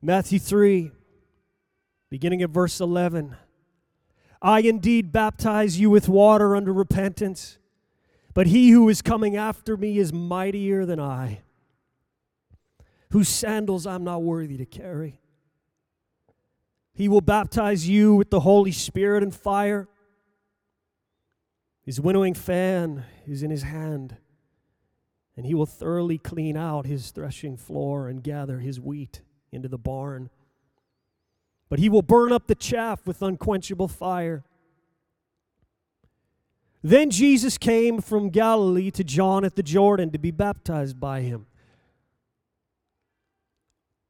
Matthew 0.00 0.38
3, 0.38 0.92
beginning 2.08 2.42
at 2.42 2.50
verse 2.50 2.80
11. 2.80 3.36
I 4.40 4.60
indeed 4.60 5.10
baptize 5.10 5.80
you 5.80 5.90
with 5.90 6.08
water 6.08 6.54
under 6.54 6.72
repentance, 6.72 7.58
but 8.32 8.46
he 8.46 8.70
who 8.70 8.88
is 8.88 9.02
coming 9.02 9.36
after 9.36 9.76
me 9.76 9.98
is 9.98 10.12
mightier 10.12 10.86
than 10.86 11.00
I, 11.00 11.40
whose 13.10 13.28
sandals 13.28 13.86
I'm 13.86 14.04
not 14.04 14.22
worthy 14.22 14.56
to 14.56 14.66
carry. 14.66 15.20
He 16.94 17.08
will 17.08 17.20
baptize 17.20 17.88
you 17.88 18.14
with 18.14 18.30
the 18.30 18.40
Holy 18.40 18.72
Spirit 18.72 19.24
and 19.24 19.34
fire. 19.34 19.88
His 21.88 22.02
winnowing 22.02 22.34
fan 22.34 23.06
is 23.26 23.42
in 23.42 23.50
his 23.50 23.62
hand, 23.62 24.18
and 25.38 25.46
he 25.46 25.54
will 25.54 25.64
thoroughly 25.64 26.18
clean 26.18 26.54
out 26.54 26.84
his 26.84 27.12
threshing 27.12 27.56
floor 27.56 28.08
and 28.08 28.22
gather 28.22 28.58
his 28.58 28.78
wheat 28.78 29.22
into 29.52 29.68
the 29.68 29.78
barn. 29.78 30.28
But 31.70 31.78
he 31.78 31.88
will 31.88 32.02
burn 32.02 32.30
up 32.30 32.46
the 32.46 32.54
chaff 32.54 33.06
with 33.06 33.22
unquenchable 33.22 33.88
fire. 33.88 34.44
Then 36.82 37.08
Jesus 37.08 37.56
came 37.56 38.02
from 38.02 38.28
Galilee 38.28 38.90
to 38.90 39.02
John 39.02 39.42
at 39.46 39.56
the 39.56 39.62
Jordan 39.62 40.10
to 40.10 40.18
be 40.18 40.30
baptized 40.30 41.00
by 41.00 41.22
him. 41.22 41.46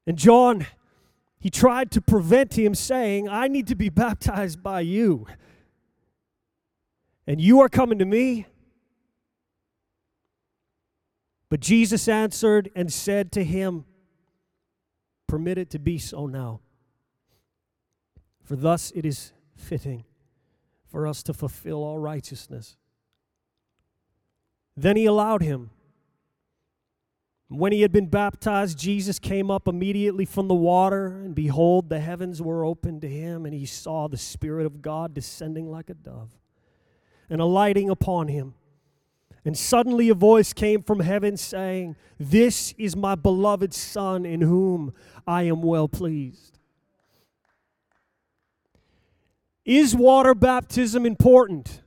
And 0.04 0.18
John, 0.18 0.66
he 1.38 1.48
tried 1.48 1.92
to 1.92 2.00
prevent 2.00 2.58
him, 2.58 2.74
saying, 2.74 3.28
I 3.28 3.46
need 3.46 3.68
to 3.68 3.76
be 3.76 3.88
baptized 3.88 4.64
by 4.64 4.80
you. 4.80 5.28
And 7.28 7.42
you 7.42 7.60
are 7.60 7.68
coming 7.68 7.98
to 7.98 8.06
me? 8.06 8.46
But 11.50 11.60
Jesus 11.60 12.08
answered 12.08 12.70
and 12.74 12.90
said 12.90 13.32
to 13.32 13.44
him, 13.44 13.84
Permit 15.26 15.58
it 15.58 15.68
to 15.70 15.78
be 15.78 15.98
so 15.98 16.24
now. 16.24 16.60
For 18.42 18.56
thus 18.56 18.90
it 18.96 19.04
is 19.04 19.34
fitting 19.54 20.04
for 20.86 21.06
us 21.06 21.22
to 21.24 21.34
fulfill 21.34 21.84
all 21.84 21.98
righteousness. 21.98 22.78
Then 24.74 24.96
he 24.96 25.04
allowed 25.04 25.42
him. 25.42 25.68
When 27.48 27.72
he 27.72 27.82
had 27.82 27.92
been 27.92 28.06
baptized, 28.06 28.78
Jesus 28.78 29.18
came 29.18 29.50
up 29.50 29.68
immediately 29.68 30.24
from 30.24 30.48
the 30.48 30.54
water, 30.54 31.08
and 31.08 31.34
behold, 31.34 31.90
the 31.90 32.00
heavens 32.00 32.40
were 32.40 32.64
opened 32.64 33.02
to 33.02 33.08
him, 33.08 33.44
and 33.44 33.54
he 33.54 33.66
saw 33.66 34.08
the 34.08 34.16
Spirit 34.16 34.64
of 34.64 34.80
God 34.80 35.12
descending 35.12 35.70
like 35.70 35.90
a 35.90 35.94
dove 35.94 36.37
and 37.30 37.40
alighting 37.40 37.90
upon 37.90 38.28
him. 38.28 38.54
And 39.44 39.56
suddenly 39.56 40.08
a 40.08 40.14
voice 40.14 40.52
came 40.52 40.82
from 40.82 41.00
heaven 41.00 41.36
saying, 41.36 41.96
This 42.18 42.74
is 42.76 42.96
my 42.96 43.14
beloved 43.14 43.72
Son, 43.72 44.26
in 44.26 44.42
whom 44.42 44.92
I 45.26 45.42
am 45.44 45.62
well 45.62 45.88
pleased. 45.88 46.58
Is 49.64 49.94
water 49.94 50.34
baptism 50.34 51.04
important? 51.04 51.82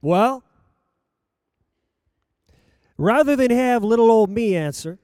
Well, 0.00 0.44
rather 2.96 3.34
than 3.34 3.50
have 3.50 3.82
little 3.82 4.10
old 4.10 4.30
me 4.30 4.54
answer, 4.54 4.98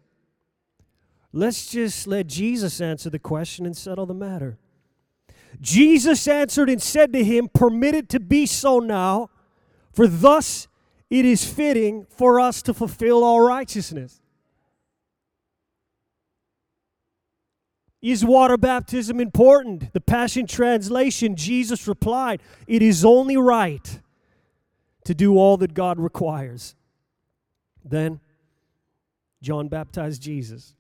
let's 1.35 1.67
just 1.67 2.07
let 2.07 2.29
Jesus 2.29 2.81
answer 2.81 3.11
the 3.11 3.19
question 3.19 3.67
and 3.67 3.76
settle 3.76 4.07
the 4.07 4.14
matter. 4.14 4.57
Jesus 5.61 6.26
answered 6.29 6.71
and 6.71 6.81
said 6.81 7.12
to 7.12 7.25
him, 7.25 7.49
Permit 7.53 7.95
it 7.95 8.09
to 8.11 8.21
be 8.21 8.47
so 8.47 8.79
now, 8.79 9.31
for 9.93 10.07
thus 10.07 10.69
it 11.11 11.25
is 11.25 11.45
fitting 11.45 12.07
for 12.09 12.41
us 12.41 12.62
to 12.62 12.75
fulfill 12.75 13.23
all 13.23 13.41
righteousness. 13.41 14.21
Is 18.00 18.25
water 18.25 18.57
baptism 18.57 19.19
important? 19.19 19.93
The 19.93 20.00
Passion 20.00 20.47
Translation, 20.47 21.37
Jesus 21.37 21.89
replied, 21.89 22.43
It 22.67 22.82
is 22.82 23.04
only 23.04 23.37
right 23.37 24.00
to 25.04 25.15
do 25.15 25.39
all 25.39 25.56
that 25.56 25.75
God 25.75 25.99
requires. 25.99 26.75
Then 27.85 28.21
John 29.41 29.69
baptized 29.69 30.23
Jesus. 30.23 30.75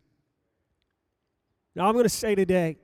Now 1.74 1.86
I'm 1.86 1.92
going 1.92 2.04
to 2.04 2.08
say 2.08 2.34
today 2.34 2.76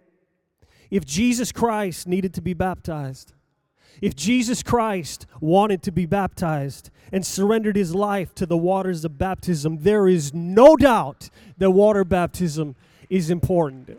if 0.90 1.04
Jesus 1.04 1.52
Christ 1.52 2.08
needed 2.08 2.34
to 2.34 2.42
be 2.42 2.54
baptized, 2.54 3.32
if 4.00 4.16
Jesus 4.16 4.62
Christ 4.62 5.26
wanted 5.40 5.82
to 5.84 5.92
be 5.92 6.06
baptized 6.06 6.90
and 7.12 7.24
surrendered 7.24 7.76
his 7.76 7.94
life 7.94 8.34
to 8.36 8.46
the 8.46 8.56
waters 8.56 9.04
of 9.04 9.18
baptism, 9.18 9.78
there 9.82 10.08
is 10.08 10.32
no 10.32 10.76
doubt 10.76 11.28
that 11.58 11.70
water 11.70 12.04
baptism 12.04 12.74
is 13.08 13.30
important. 13.30 13.98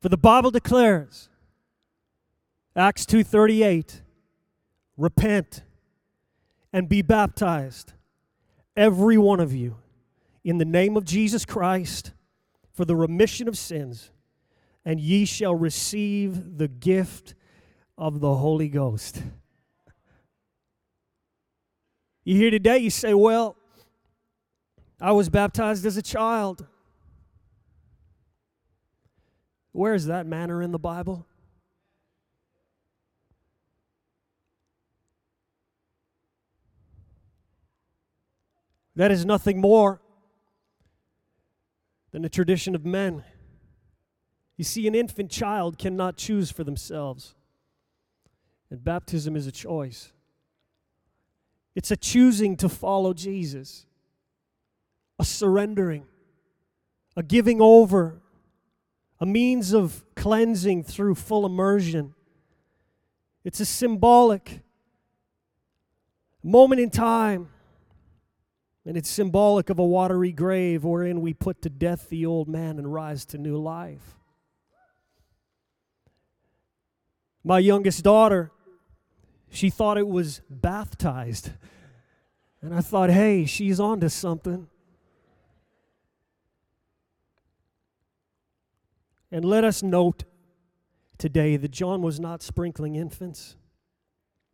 For 0.00 0.08
the 0.08 0.16
Bible 0.16 0.52
declares, 0.52 1.28
Acts 2.76 3.04
2:38, 3.04 4.02
repent 4.96 5.64
and 6.72 6.88
be 6.88 7.02
baptized 7.02 7.92
every 8.76 9.16
one 9.18 9.40
of 9.40 9.54
you 9.54 9.76
in 10.44 10.58
the 10.58 10.64
name 10.64 10.96
of 10.96 11.04
Jesus 11.04 11.44
Christ 11.44 12.12
for 12.72 12.84
the 12.84 12.94
remission 12.94 13.48
of 13.48 13.56
sins, 13.56 14.10
and 14.84 15.00
ye 15.00 15.24
shall 15.24 15.54
receive 15.54 16.58
the 16.58 16.68
gift 16.68 17.34
of 17.96 18.20
the 18.20 18.34
Holy 18.34 18.68
Ghost. 18.68 19.22
You 22.24 22.36
hear 22.36 22.50
today, 22.50 22.78
you 22.78 22.90
say, 22.90 23.14
Well, 23.14 23.56
I 25.00 25.12
was 25.12 25.28
baptized 25.28 25.86
as 25.86 25.96
a 25.96 26.02
child. 26.02 26.66
Where 29.72 29.94
is 29.94 30.06
that 30.06 30.26
manner 30.26 30.62
in 30.62 30.72
the 30.72 30.78
Bible? 30.78 31.26
That 38.96 39.10
is 39.10 39.26
nothing 39.26 39.60
more 39.60 40.00
than 42.12 42.24
a 42.24 42.30
tradition 42.30 42.74
of 42.74 42.86
men. 42.86 43.22
You 44.56 44.64
see, 44.64 44.88
an 44.88 44.94
infant 44.94 45.30
child 45.30 45.76
cannot 45.78 46.16
choose 46.16 46.50
for 46.50 46.64
themselves, 46.64 47.34
and 48.70 48.82
baptism 48.82 49.36
is 49.36 49.46
a 49.46 49.52
choice. 49.52 50.12
It's 51.74 51.90
a 51.90 51.96
choosing 51.96 52.56
to 52.56 52.70
follow 52.70 53.12
Jesus, 53.12 53.84
a 55.18 55.26
surrendering, 55.26 56.06
a 57.14 57.22
giving 57.22 57.60
over 57.60 58.22
a 59.20 59.26
means 59.26 59.74
of 59.74 60.06
cleansing 60.14 60.84
through 60.84 61.16
full 61.16 61.44
immersion. 61.44 62.14
It's 63.44 63.60
a 63.60 63.66
symbolic 63.66 64.62
moment 66.42 66.80
in 66.80 66.88
time, 66.88 67.50
and 68.86 68.96
it's 68.96 69.10
symbolic 69.10 69.68
of 69.68 69.80
a 69.80 69.84
watery 69.84 70.30
grave 70.30 70.84
wherein 70.84 71.20
we 71.20 71.34
put 71.34 71.60
to 71.62 71.68
death 71.68 72.08
the 72.08 72.24
old 72.24 72.46
man 72.48 72.78
and 72.78 72.94
rise 72.94 73.24
to 73.26 73.36
new 73.36 73.58
life. 73.58 74.14
My 77.42 77.58
youngest 77.58 78.04
daughter, 78.04 78.52
she 79.50 79.70
thought 79.70 79.98
it 79.98 80.06
was 80.06 80.40
baptized. 80.48 81.50
And 82.62 82.72
I 82.72 82.80
thought, 82.80 83.10
hey, 83.10 83.44
she's 83.44 83.80
on 83.80 83.98
to 84.00 84.08
something. 84.08 84.68
And 89.32 89.44
let 89.44 89.64
us 89.64 89.82
note 89.82 90.22
today 91.18 91.56
that 91.56 91.72
John 91.72 92.02
was 92.02 92.20
not 92.20 92.40
sprinkling 92.40 92.94
infants. 92.94 93.56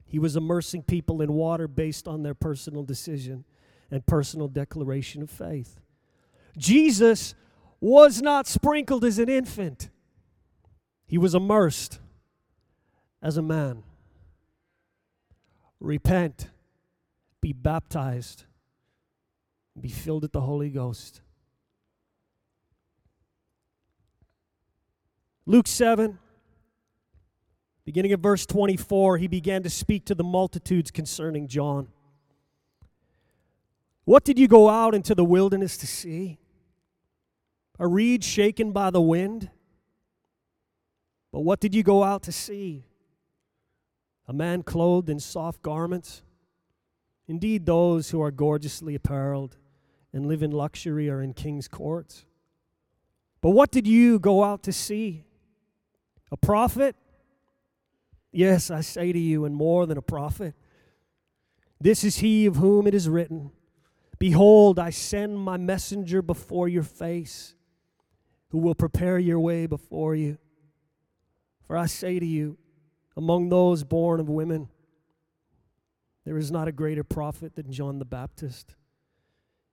He 0.07 0.19
was 0.19 0.37
immersing 0.37 0.83
people 0.83 1.21
in 1.21 1.35
water 1.35 1.69
based 1.69 2.09
on 2.09 2.23
their 2.23 2.35
personal 2.35 2.83
decision 2.83 3.45
and 3.93 4.05
personal 4.07 4.49
declaration 4.49 5.23
of 5.23 5.31
faith. 5.31 5.79
Jesus 6.57 7.35
was 7.79 8.23
not 8.23 8.47
sprinkled 8.47 9.05
as 9.05 9.19
an 9.19 9.29
infant, 9.29 9.91
he 11.07 11.19
was 11.19 11.35
immersed 11.35 12.01
as 13.23 13.37
a 13.37 13.43
man. 13.43 13.85
Repent, 15.79 16.49
be 17.41 17.53
baptized, 17.53 18.45
be 19.79 19.89
filled 19.89 20.23
with 20.23 20.33
the 20.33 20.41
Holy 20.41 20.71
Ghost. 20.71 21.21
Luke 25.45 25.67
7, 25.67 26.19
beginning 27.85 28.13
at 28.13 28.21
verse 28.21 28.47
24, 28.47 29.19
he 29.19 29.27
began 29.27 29.65
to 29.65 29.71
speak 29.71 30.07
to 30.07 30.15
the 30.15 30.25
multitudes 30.25 30.93
concerning 30.93 31.49
John. 31.49 31.89
What 34.05 34.25
did 34.25 34.39
you 34.39 34.49
go 34.49 34.69
out 34.69 34.95
into 34.95 35.15
the 35.15 35.25
wilderness 35.25 35.77
to 35.79 35.87
see? 35.87 36.39
A 37.79 37.87
reed 37.87 38.25
shaken 38.25 38.73
by 38.73 38.91
the 38.91 39.01
wind? 39.01 39.51
But 41.33 41.41
what 41.41 41.61
did 41.61 41.75
you 41.75 41.83
go 41.83 42.03
out 42.03 42.23
to 42.25 42.33
see? 42.33 42.85
a 44.29 44.33
man 44.33 44.63
clothed 44.63 45.11
in 45.11 45.21
soft 45.21 45.63
garments. 45.63 46.23
Indeed, 47.29 47.67
those 47.67 48.11
who 48.11 48.23
are 48.23 48.31
gorgeously 48.31 48.95
apparelled 48.95 49.57
and 50.13 50.27
live 50.27 50.43
in 50.43 50.51
luxury 50.51 51.09
are 51.11 51.23
in 51.23 51.35
king's 51.35 51.69
courts. 51.69 52.25
But 53.41 53.51
what 53.51 53.71
did 53.71 53.87
you 53.87 54.19
go 54.19 54.45
out 54.45 54.63
to 54.65 54.73
see? 54.73 55.25
A 56.31 56.37
prophet? 56.37 56.97
Yes, 58.31 58.71
I 58.71 58.81
say 58.81 59.13
to 59.13 59.19
you, 59.19 59.45
and 59.45 59.55
more 59.55 59.87
than 59.87 59.99
a 59.99 60.03
prophet. 60.03 60.55
This 61.81 62.05
is 62.05 62.19
he 62.19 62.47
of 62.47 62.57
whom 62.57 62.87
it 62.87 62.95
is 62.95 63.09
written 63.09 63.51
Behold, 64.23 64.79
I 64.79 64.91
send 64.91 65.37
my 65.37 65.57
messenger 65.57 66.23
before 66.23 66.69
your 66.69 66.85
face, 66.85 67.57
who 68.51 68.59
will 68.59 68.77
prepare 68.77 69.19
your 69.19 69.41
way 69.41 69.67
before 69.67 70.15
you. 70.15 70.39
For 71.65 71.77
I 71.77 71.87
say 71.87 72.21
to 72.21 72.25
you, 72.25 72.57
among 73.17 73.49
those 73.49 73.83
born 73.83 74.21
of 74.21 74.29
women, 74.29 74.69
there 76.25 76.39
is 76.39 76.53
not 76.53 76.69
a 76.69 76.73
greater 76.73 77.03
prophet 77.03 77.57
than 77.57 77.73
John 77.73 77.99
the 77.99 78.05
Baptist. 78.05 78.77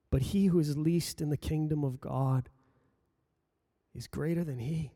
But 0.09 0.23
he 0.23 0.47
who 0.47 0.57
is 0.57 0.75
least 0.75 1.21
in 1.21 1.29
the 1.29 1.37
kingdom 1.37 1.83
of 1.83 2.01
God 2.01 2.49
is 3.93 4.07
greater 4.07 4.43
than 4.43 4.57
he. 4.57 4.89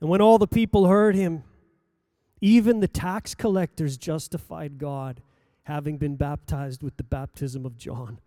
And 0.00 0.08
when 0.08 0.22
all 0.22 0.38
the 0.38 0.46
people 0.46 0.86
heard 0.86 1.14
him, 1.14 1.42
even 2.40 2.80
the 2.80 2.88
tax 2.88 3.34
collectors 3.34 3.98
justified 3.98 4.78
God, 4.78 5.20
having 5.68 5.98
been 5.98 6.16
baptized 6.16 6.82
with 6.82 6.96
the 6.96 7.04
baptism 7.04 7.66
of 7.66 7.76
John. 7.76 8.18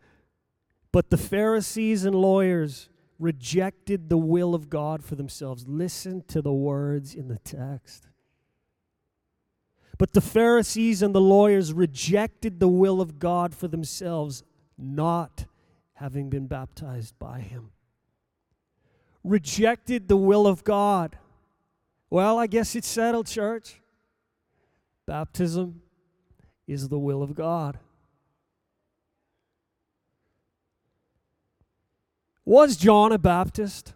But 0.92 1.10
the 1.10 1.18
Pharisees 1.18 2.06
and 2.06 2.14
lawyers 2.14 2.88
rejected 3.18 4.10
the 4.10 4.18
will 4.18 4.54
of 4.54 4.70
God 4.70 5.04
for 5.04 5.16
themselves. 5.16 5.68
Listen 5.68 6.24
to 6.28 6.44
the 6.44 6.54
words 6.54 7.16
in 7.16 7.30
the 7.30 7.40
text. 7.40 8.08
But 9.98 10.14
the 10.14 10.22
Pharisees 10.22 11.02
and 11.02 11.16
the 11.16 11.22
lawyers 11.22 11.74
rejected 11.74 12.60
the 12.60 12.68
will 12.68 13.02
of 13.02 13.18
God 13.18 13.56
for 13.56 13.68
themselves, 13.68 14.44
not 14.78 15.46
having 15.94 16.30
been 16.30 16.46
baptized 16.46 17.18
by 17.18 17.40
him. 17.40 17.72
Rejected 19.24 20.08
the 20.08 20.18
will 20.18 20.46
of 20.46 20.64
God. 20.64 21.18
Well, 22.12 22.38
I 22.38 22.46
guess 22.46 22.76
it's 22.76 22.88
settled, 22.88 23.26
church. 23.26 23.82
Baptism 25.08 25.81
is 26.72 26.88
the 26.88 26.98
will 26.98 27.22
of 27.22 27.36
God. 27.36 27.80
Was 32.46 32.78
John 32.78 33.12
a 33.12 33.18
Baptist? 33.18 33.94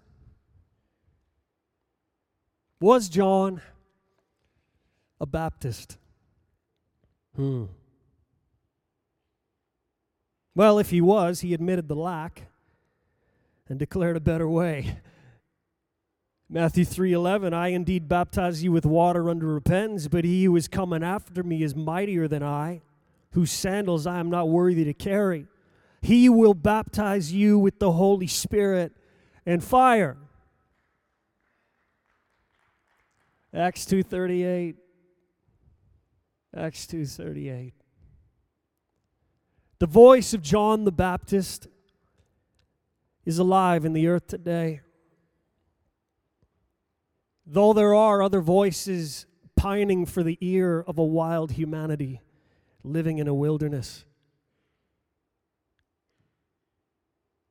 Was 2.82 3.08
John 3.08 3.62
a 5.22 5.26
Baptist? 5.26 5.98
Hmm. 7.36 7.66
Well, 10.54 10.78
if 10.78 10.90
he 10.90 11.02
was, 11.02 11.42
he 11.42 11.54
admitted 11.54 11.88
the 11.88 11.96
lack 11.96 12.44
and 13.70 13.80
declared 13.80 14.18
a 14.18 14.22
better 14.22 14.48
way. 14.48 14.98
Matthew 16.48 16.86
3:11 16.86 17.54
I 17.54 17.70
indeed 17.70 18.08
baptize 18.08 18.64
you 18.64 18.72
with 18.72 18.86
water 18.86 19.30
under 19.30 19.48
repentance 19.48 20.08
but 20.08 20.24
he 20.24 20.44
who 20.44 20.56
is 20.56 20.68
coming 20.68 21.04
after 21.04 21.44
me 21.44 21.64
is 21.64 21.76
mightier 21.76 22.28
than 22.28 22.44
I 22.44 22.82
whose 23.32 23.52
sandals 23.52 24.08
I 24.08 24.20
am 24.20 24.30
not 24.30 24.48
worthy 24.48 24.86
to 24.86 24.94
carry. 24.94 25.48
He 26.02 26.30
will 26.30 26.54
baptize 26.54 27.34
you 27.34 27.60
with 27.60 27.80
the 27.80 27.92
Holy 27.92 28.28
Spirit 28.28 28.94
and 29.46 29.62
fire. 29.62 30.18
Acts 33.54 33.86
2:38 33.86 34.76
Acts 36.56 36.88
2:38 36.88 37.74
The 39.80 39.88
voice 39.88 40.34
of 40.34 40.42
John 40.42 40.86
the 40.86 40.92
Baptist 40.92 41.68
is 43.26 43.40
alive 43.40 43.84
in 43.84 43.92
the 43.92 44.08
earth 44.08 44.28
today 44.28 44.82
Though 47.46 47.74
there 47.74 47.94
are 47.94 48.24
other 48.24 48.42
voices 48.42 49.26
pining 49.56 50.06
for 50.06 50.24
the 50.24 50.38
ear 50.42 50.84
of 50.88 50.98
a 50.98 51.04
wild 51.04 51.52
humanity 51.52 52.22
living 52.84 53.20
in 53.20 53.28
a 53.28 53.34
wilderness. 53.34 54.06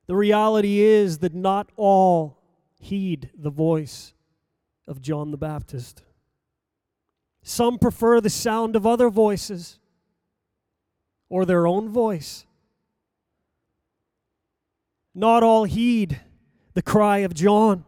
The 0.07 0.15
reality 0.15 0.79
is 0.79 1.19
that 1.19 1.33
not 1.33 1.71
all 1.75 2.37
heed 2.79 3.31
the 3.35 3.49
voice 3.49 4.13
of 4.87 5.01
John 5.01 5.31
the 5.31 5.37
Baptist. 5.37 6.03
Some 7.41 7.79
prefer 7.79 8.21
the 8.21 8.29
sound 8.29 8.75
of 8.75 8.85
other 8.85 9.09
voices 9.09 9.79
or 11.29 11.45
their 11.45 11.65
own 11.65 11.89
voice. 11.89 12.45
Not 15.13 15.41
all 15.43 15.63
heed 15.63 16.21
the 16.73 16.81
cry 16.81 17.19
of 17.19 17.33
John 17.33 17.85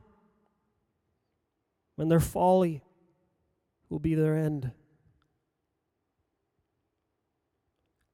when 1.97 2.07
their 2.07 2.19
folly 2.21 2.81
will 3.89 3.99
be 3.99 4.15
their 4.15 4.37
end. 4.37 4.71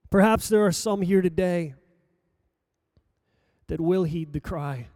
Perhaps 0.10 0.50
there 0.50 0.66
are 0.66 0.72
some 0.72 1.02
here 1.02 1.22
today 1.22 1.76
that 3.68 3.82
will 3.82 4.06
heed 4.06 4.32
the 4.32 4.40
cry 4.40 4.88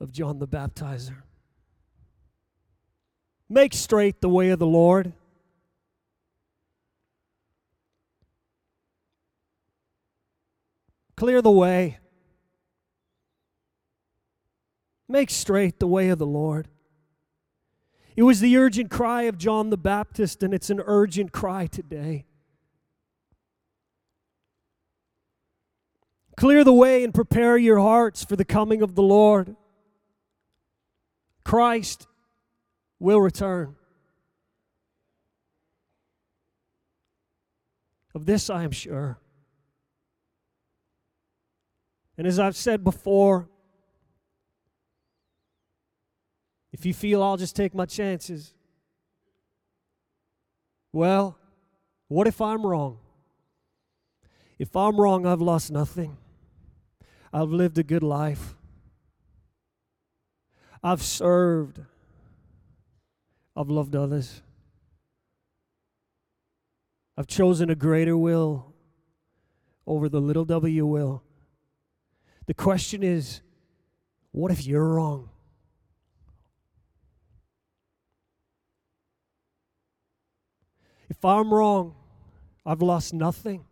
of 0.00 0.12
John 0.12 0.38
the 0.38 0.46
Baptizer. 0.46 1.22
Make 3.48 3.74
straight 3.74 4.20
the 4.20 4.28
way 4.28 4.50
of 4.50 4.58
the 4.58 4.66
Lord. 4.66 5.12
Clear 11.16 11.42
the 11.42 11.50
way. 11.50 11.98
Make 15.08 15.30
straight 15.30 15.80
the 15.80 15.88
way 15.88 16.10
of 16.10 16.18
the 16.18 16.26
Lord. 16.26 16.68
It 18.18 18.24
was 18.24 18.40
the 18.40 18.56
urgent 18.56 18.90
cry 18.90 19.22
of 19.22 19.38
John 19.38 19.70
the 19.70 19.76
Baptist, 19.76 20.42
and 20.42 20.52
it's 20.52 20.70
an 20.70 20.82
urgent 20.84 21.30
cry 21.30 21.68
today. 21.68 22.26
Clear 26.36 26.64
the 26.64 26.72
way 26.72 27.04
and 27.04 27.14
prepare 27.14 27.56
your 27.56 27.78
hearts 27.78 28.24
for 28.24 28.34
the 28.34 28.44
coming 28.44 28.82
of 28.82 28.96
the 28.96 29.04
Lord. 29.04 29.54
Christ 31.44 32.08
will 32.98 33.20
return. 33.20 33.76
Of 38.16 38.26
this 38.26 38.50
I 38.50 38.64
am 38.64 38.72
sure. 38.72 39.20
And 42.16 42.26
as 42.26 42.40
I've 42.40 42.56
said 42.56 42.82
before, 42.82 43.48
If 46.78 46.86
you 46.86 46.94
feel 46.94 47.24
I'll 47.24 47.36
just 47.36 47.56
take 47.56 47.74
my 47.74 47.86
chances, 47.86 48.54
well, 50.92 51.36
what 52.06 52.28
if 52.28 52.40
I'm 52.40 52.64
wrong? 52.64 52.98
If 54.60 54.76
I'm 54.76 54.96
wrong, 54.96 55.26
I've 55.26 55.40
lost 55.40 55.72
nothing. 55.72 56.16
I've 57.32 57.50
lived 57.50 57.78
a 57.78 57.82
good 57.82 58.04
life. 58.04 58.54
I've 60.82 61.02
served. 61.02 61.80
I've 63.56 63.68
loved 63.68 63.96
others. 63.96 64.42
I've 67.16 67.26
chosen 67.26 67.70
a 67.70 67.74
greater 67.74 68.16
will 68.16 68.72
over 69.84 70.08
the 70.08 70.20
little 70.20 70.44
w 70.44 70.86
will. 70.86 71.24
The 72.46 72.54
question 72.54 73.02
is 73.02 73.40
what 74.30 74.52
if 74.52 74.64
you're 74.64 74.88
wrong? 74.88 75.30
If 81.18 81.24
I'm 81.24 81.52
wrong, 81.52 81.96
I've 82.64 82.80
lost 82.80 83.12
nothing. 83.12 83.64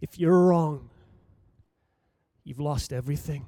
If 0.00 0.18
you're 0.18 0.46
wrong, 0.46 0.88
you've 2.42 2.58
lost 2.58 2.90
everything. 2.90 3.46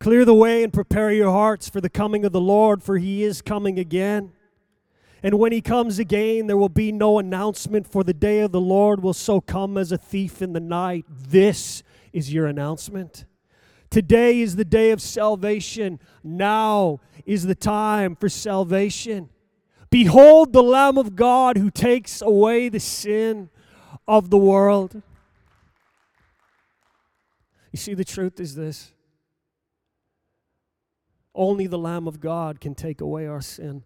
Clear 0.00 0.24
the 0.24 0.34
way 0.34 0.64
and 0.64 0.72
prepare 0.72 1.12
your 1.12 1.30
hearts 1.30 1.68
for 1.68 1.80
the 1.80 1.88
coming 1.88 2.24
of 2.24 2.32
the 2.32 2.40
Lord, 2.40 2.82
for 2.82 2.98
he 2.98 3.22
is 3.22 3.40
coming 3.40 3.78
again. 3.78 4.32
And 5.22 5.38
when 5.38 5.52
he 5.52 5.60
comes 5.60 6.00
again, 6.00 6.48
there 6.48 6.56
will 6.56 6.68
be 6.68 6.90
no 6.90 7.20
announcement, 7.20 7.86
for 7.86 8.02
the 8.02 8.12
day 8.12 8.40
of 8.40 8.50
the 8.50 8.60
Lord 8.60 9.00
will 9.00 9.14
so 9.14 9.40
come 9.40 9.78
as 9.78 9.92
a 9.92 9.96
thief 9.96 10.42
in 10.42 10.52
the 10.52 10.60
night. 10.60 11.06
This 11.08 11.84
is 12.12 12.34
your 12.34 12.46
announcement. 12.46 13.26
Today 13.94 14.40
is 14.40 14.56
the 14.56 14.64
day 14.64 14.90
of 14.90 15.00
salvation. 15.00 16.00
Now 16.24 16.98
is 17.24 17.46
the 17.46 17.54
time 17.54 18.16
for 18.16 18.28
salvation. 18.28 19.30
Behold 19.88 20.52
the 20.52 20.64
Lamb 20.64 20.98
of 20.98 21.14
God 21.14 21.56
who 21.56 21.70
takes 21.70 22.20
away 22.20 22.68
the 22.68 22.80
sin 22.80 23.50
of 24.08 24.30
the 24.30 24.36
world. 24.36 25.00
You 27.70 27.76
see, 27.76 27.94
the 27.94 28.04
truth 28.04 28.40
is 28.40 28.56
this 28.56 28.92
Only 31.32 31.68
the 31.68 31.78
Lamb 31.78 32.08
of 32.08 32.18
God 32.18 32.60
can 32.60 32.74
take 32.74 33.00
away 33.00 33.28
our 33.28 33.40
sin. 33.40 33.84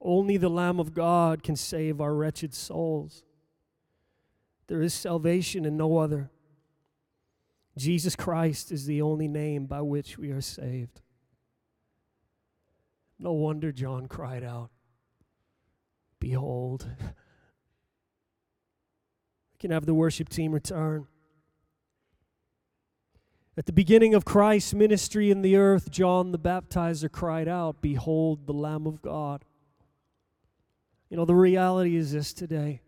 Only 0.00 0.38
the 0.38 0.48
Lamb 0.48 0.80
of 0.80 0.94
God 0.94 1.42
can 1.42 1.56
save 1.56 2.00
our 2.00 2.14
wretched 2.14 2.54
souls. 2.54 3.22
There 4.68 4.80
is 4.80 4.94
salvation 4.94 5.66
in 5.66 5.76
no 5.76 5.98
other. 5.98 6.30
Jesus 7.76 8.14
Christ 8.16 8.70
is 8.70 8.86
the 8.86 9.00
only 9.02 9.28
name 9.28 9.66
by 9.66 9.80
which 9.80 10.18
we 10.18 10.30
are 10.30 10.40
saved. 10.40 11.00
No 13.18 13.32
wonder 13.32 13.72
John 13.72 14.08
cried 14.08 14.44
out, 14.44 14.70
Behold. 16.18 16.86
we 17.00 17.06
can 19.58 19.70
have 19.70 19.86
the 19.86 19.94
worship 19.94 20.28
team 20.28 20.52
return. 20.52 21.06
At 23.56 23.66
the 23.66 23.72
beginning 23.72 24.14
of 24.14 24.24
Christ's 24.24 24.74
ministry 24.74 25.30
in 25.30 25.42
the 25.42 25.56
earth, 25.56 25.90
John 25.90 26.32
the 26.32 26.38
baptizer 26.38 27.10
cried 27.10 27.48
out, 27.48 27.80
Behold 27.80 28.46
the 28.46 28.54
Lamb 28.54 28.86
of 28.86 29.02
God. 29.02 29.44
You 31.10 31.16
know, 31.16 31.26
the 31.26 31.34
reality 31.34 31.96
is 31.96 32.12
this 32.12 32.32
today. 32.32 32.80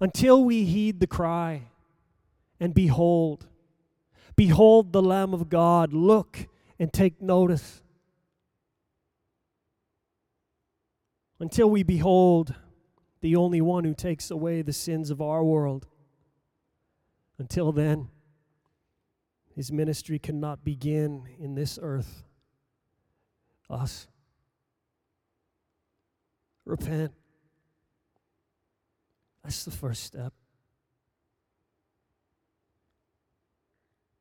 Until 0.00 0.44
we 0.44 0.64
heed 0.64 1.00
the 1.00 1.06
cry 1.06 1.68
and 2.60 2.74
behold, 2.74 3.46
behold 4.36 4.92
the 4.92 5.02
Lamb 5.02 5.34
of 5.34 5.48
God, 5.48 5.92
look 5.92 6.46
and 6.78 6.92
take 6.92 7.20
notice. 7.20 7.82
Until 11.40 11.68
we 11.68 11.82
behold 11.82 12.54
the 13.20 13.36
only 13.36 13.60
one 13.60 13.84
who 13.84 13.94
takes 13.94 14.30
away 14.30 14.62
the 14.62 14.72
sins 14.72 15.10
of 15.10 15.20
our 15.20 15.42
world. 15.42 15.86
Until 17.38 17.72
then, 17.72 18.08
his 19.54 19.72
ministry 19.72 20.18
cannot 20.18 20.64
begin 20.64 21.24
in 21.38 21.54
this 21.54 21.78
earth. 21.80 22.24
Us. 23.68 24.06
Repent. 26.64 27.12
That's 29.42 29.64
the 29.64 29.70
first 29.70 30.04
step. 30.04 30.32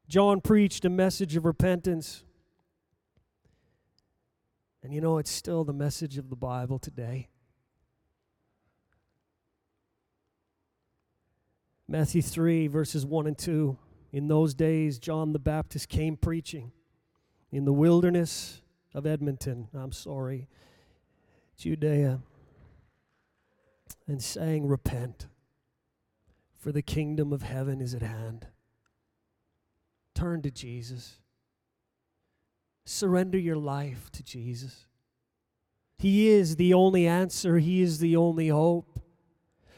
John 0.08 0.41
preached 0.41 0.86
a 0.86 0.89
message 0.89 1.36
of 1.36 1.46
repentance. 1.46 2.24
And 4.84 4.94
you 4.94 5.02
know, 5.02 5.18
it's 5.18 5.32
still 5.32 5.63
the 5.63 5.74
message 5.74 6.18
of 6.18 6.30
the 6.30 6.36
Bible 6.36 6.78
today. 6.78 7.30
Matthew 11.88 12.22
3, 12.22 12.68
verses 12.68 13.06
1 13.06 13.28
and 13.28 13.38
2. 13.38 13.78
In 14.12 14.28
those 14.28 14.54
days, 14.54 15.00
John 15.00 15.34
the 15.34 15.39
Baptist 15.39 15.89
came 15.89 16.18
preaching 16.18 16.72
in 17.52 17.65
the 17.65 17.74
wilderness 17.74 18.62
of 18.94 19.06
Edmonton. 19.06 19.68
I'm 19.74 19.91
sorry, 19.91 20.48
Judea 21.58 22.22
and 24.08 24.22
saying, 24.22 24.68
Repent, 24.68 25.28
for 26.58 26.72
the 26.72 26.82
kingdom 26.82 27.34
of 27.34 27.44
heaven 27.44 27.82
is 27.82 27.94
at 27.94 28.02
hand. 28.02 28.48
Turn 30.15 30.41
to 30.43 30.49
Jesus. 30.49 31.17
Surrender 32.86 33.38
your 33.38 33.58
life 33.58 34.10
to 34.13 34.23
Jesus. 34.23 34.88
He 35.97 36.30
is 36.30 36.56
the 36.56 36.73
only 36.73 37.06
answer, 37.06 37.60
He 37.60 37.82
is 37.82 37.99
the 37.99 38.15
only 38.15 38.47
hope. 38.47 38.99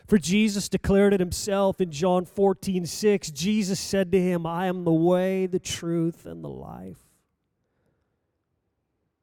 For 0.07 0.17
Jesus 0.17 0.69
declared 0.69 1.13
it 1.13 1.19
himself 1.19 1.81
in 1.81 1.91
John 1.91 2.23
14, 2.23 2.85
6. 2.85 3.31
Jesus 3.31 3.77
said 3.77 4.11
to 4.13 4.21
him, 4.21 4.45
I 4.45 4.67
am 4.67 4.85
the 4.85 4.93
way, 4.93 5.47
the 5.47 5.59
truth, 5.59 6.25
and 6.25 6.41
the 6.41 6.49
life. 6.49 6.99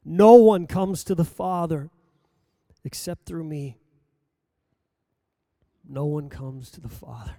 No 0.04 0.34
one 0.34 0.66
comes 0.66 1.02
to 1.04 1.14
the 1.14 1.24
Father 1.24 1.88
except 2.84 3.24
through 3.24 3.44
me. 3.44 3.78
No 5.88 6.04
one 6.04 6.28
comes 6.28 6.70
to 6.72 6.82
the 6.82 6.90
Father 6.90 7.36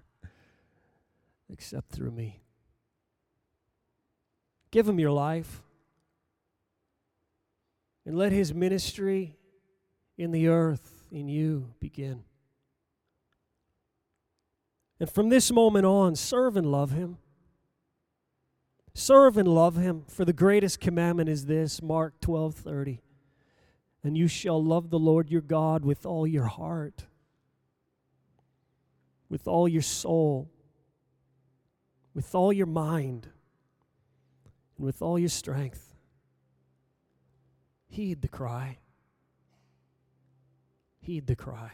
except 1.49 1.91
through 1.91 2.11
me. 2.11 2.41
Give 4.75 4.89
him 4.89 4.99
your 4.99 5.11
life 5.11 5.61
and 8.05 8.17
let 8.17 8.33
his 8.33 8.53
ministry 8.53 9.37
in 10.17 10.31
the 10.31 10.49
earth 10.49 11.05
in 11.09 11.29
you 11.29 11.71
begin. 11.79 12.25
And 14.99 15.09
from 15.09 15.29
this 15.29 15.49
moment 15.49 15.85
on, 15.85 16.17
serve 16.17 16.57
and 16.57 16.69
love 16.69 16.91
him. 16.91 17.19
Serve 18.93 19.37
and 19.37 19.47
love 19.47 19.77
him, 19.77 20.03
for 20.09 20.25
the 20.25 20.33
greatest 20.33 20.81
commandment 20.81 21.29
is 21.29 21.45
this, 21.45 21.81
Mark 21.81 22.19
12:30. 22.19 22.99
And 24.03 24.17
you 24.17 24.27
shall 24.27 24.61
love 24.61 24.89
the 24.89 24.99
Lord 24.99 25.29
your 25.29 25.39
God 25.39 25.85
with 25.85 26.05
all 26.05 26.27
your 26.27 26.47
heart 26.47 27.05
with 29.29 29.47
all 29.47 29.67
your 29.67 29.81
soul, 29.81 30.51
with 32.13 32.35
all 32.35 32.53
your 32.53 32.67
mind, 32.67 33.29
and 34.77 34.85
with 34.85 35.01
all 35.01 35.17
your 35.17 35.29
strength. 35.29 35.93
Heed 37.87 38.21
the 38.21 38.27
cry. 38.27 38.79
Heed 41.01 41.27
the 41.27 41.35
cry. 41.35 41.73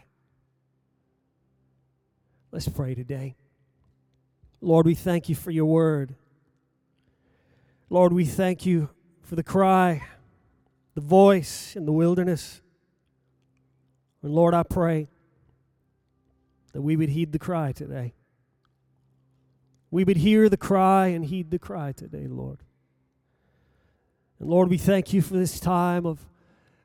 Let's 2.52 2.68
pray 2.68 2.96
today. 2.96 3.36
Lord, 4.60 4.86
we 4.86 4.94
thank 4.94 5.30
you 5.30 5.36
for 5.36 5.52
your 5.52 5.66
word. 5.66 6.16
Lord, 7.90 8.14
we 8.14 8.26
thank 8.26 8.66
you 8.66 8.90
for 9.22 9.36
the 9.36 9.44
cry, 9.44 10.04
the 10.94 11.02
voice 11.02 11.76
in 11.76 11.86
the 11.86 11.92
wilderness. 11.92 12.62
And 14.22 14.34
Lord, 14.34 14.54
I 14.54 14.64
pray 14.64 15.08
that 16.74 16.82
we 16.82 16.96
would 16.96 17.10
heed 17.10 17.32
the 17.32 17.40
cry 17.40 17.72
today. 17.72 18.14
We 19.90 20.04
would 20.04 20.18
hear 20.18 20.48
the 20.48 20.58
cry 20.58 21.08
and 21.08 21.26
heed 21.26 21.52
the 21.52 21.60
cry 21.60 21.92
today, 21.92 22.28
Lord. 22.28 22.60
And 24.42 24.50
Lord, 24.50 24.72
we 24.72 24.80
thank 24.80 25.14
you 25.14 25.22
for 25.22 25.36
this 25.36 25.60
time 25.60 26.08
of 26.08 26.20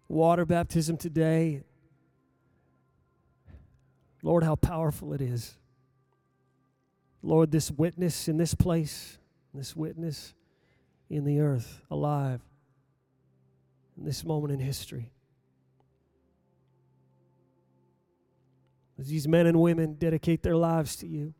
water 0.08 0.44
baptism 0.44 0.98
today. 0.98 1.62
Lord, 4.22 4.44
how 4.44 4.56
powerful 4.56 5.14
it 5.14 5.22
is. 5.22 5.56
Lord, 7.22 7.50
this 7.50 7.70
witness 7.70 8.28
in 8.28 8.36
this 8.36 8.54
place, 8.54 9.16
this 9.54 9.74
witness 9.74 10.34
in 11.08 11.24
the 11.24 11.40
earth, 11.40 11.80
alive, 11.90 12.42
in 13.96 14.04
this 14.04 14.22
moment 14.22 14.52
in 14.52 14.60
history. 14.60 15.10
as 18.98 19.08
these 19.08 19.28
men 19.28 19.46
and 19.46 19.60
women 19.60 19.94
dedicate 19.94 20.42
their 20.42 20.56
lives 20.56 20.96
to 20.96 21.06
you. 21.06 21.34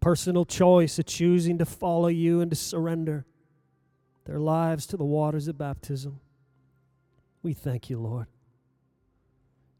Personal 0.00 0.44
choice 0.44 0.98
of 0.98 1.06
choosing 1.06 1.58
to 1.58 1.64
follow 1.64 2.08
you 2.08 2.40
and 2.40 2.50
to 2.50 2.56
surrender 2.56 3.24
their 4.30 4.38
lives 4.38 4.86
to 4.86 4.96
the 4.96 5.04
waters 5.04 5.48
of 5.48 5.58
baptism. 5.58 6.20
We 7.42 7.52
thank 7.52 7.90
you, 7.90 7.98
Lord. 7.98 8.28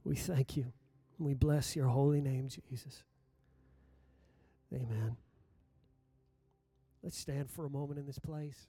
We 0.03 0.17
thank 0.17 0.57
you. 0.57 0.73
We 1.21 1.35
bless 1.35 1.77
your 1.77 1.87
holy 1.87 2.21
name, 2.21 2.49
Jesus. 2.49 3.05
Amen. 4.75 5.17
Let's 7.01 7.17
stand 7.17 7.49
for 7.49 7.65
a 7.65 7.71
moment 7.71 8.01
in 8.01 8.07
this 8.07 8.19
place. 8.19 8.67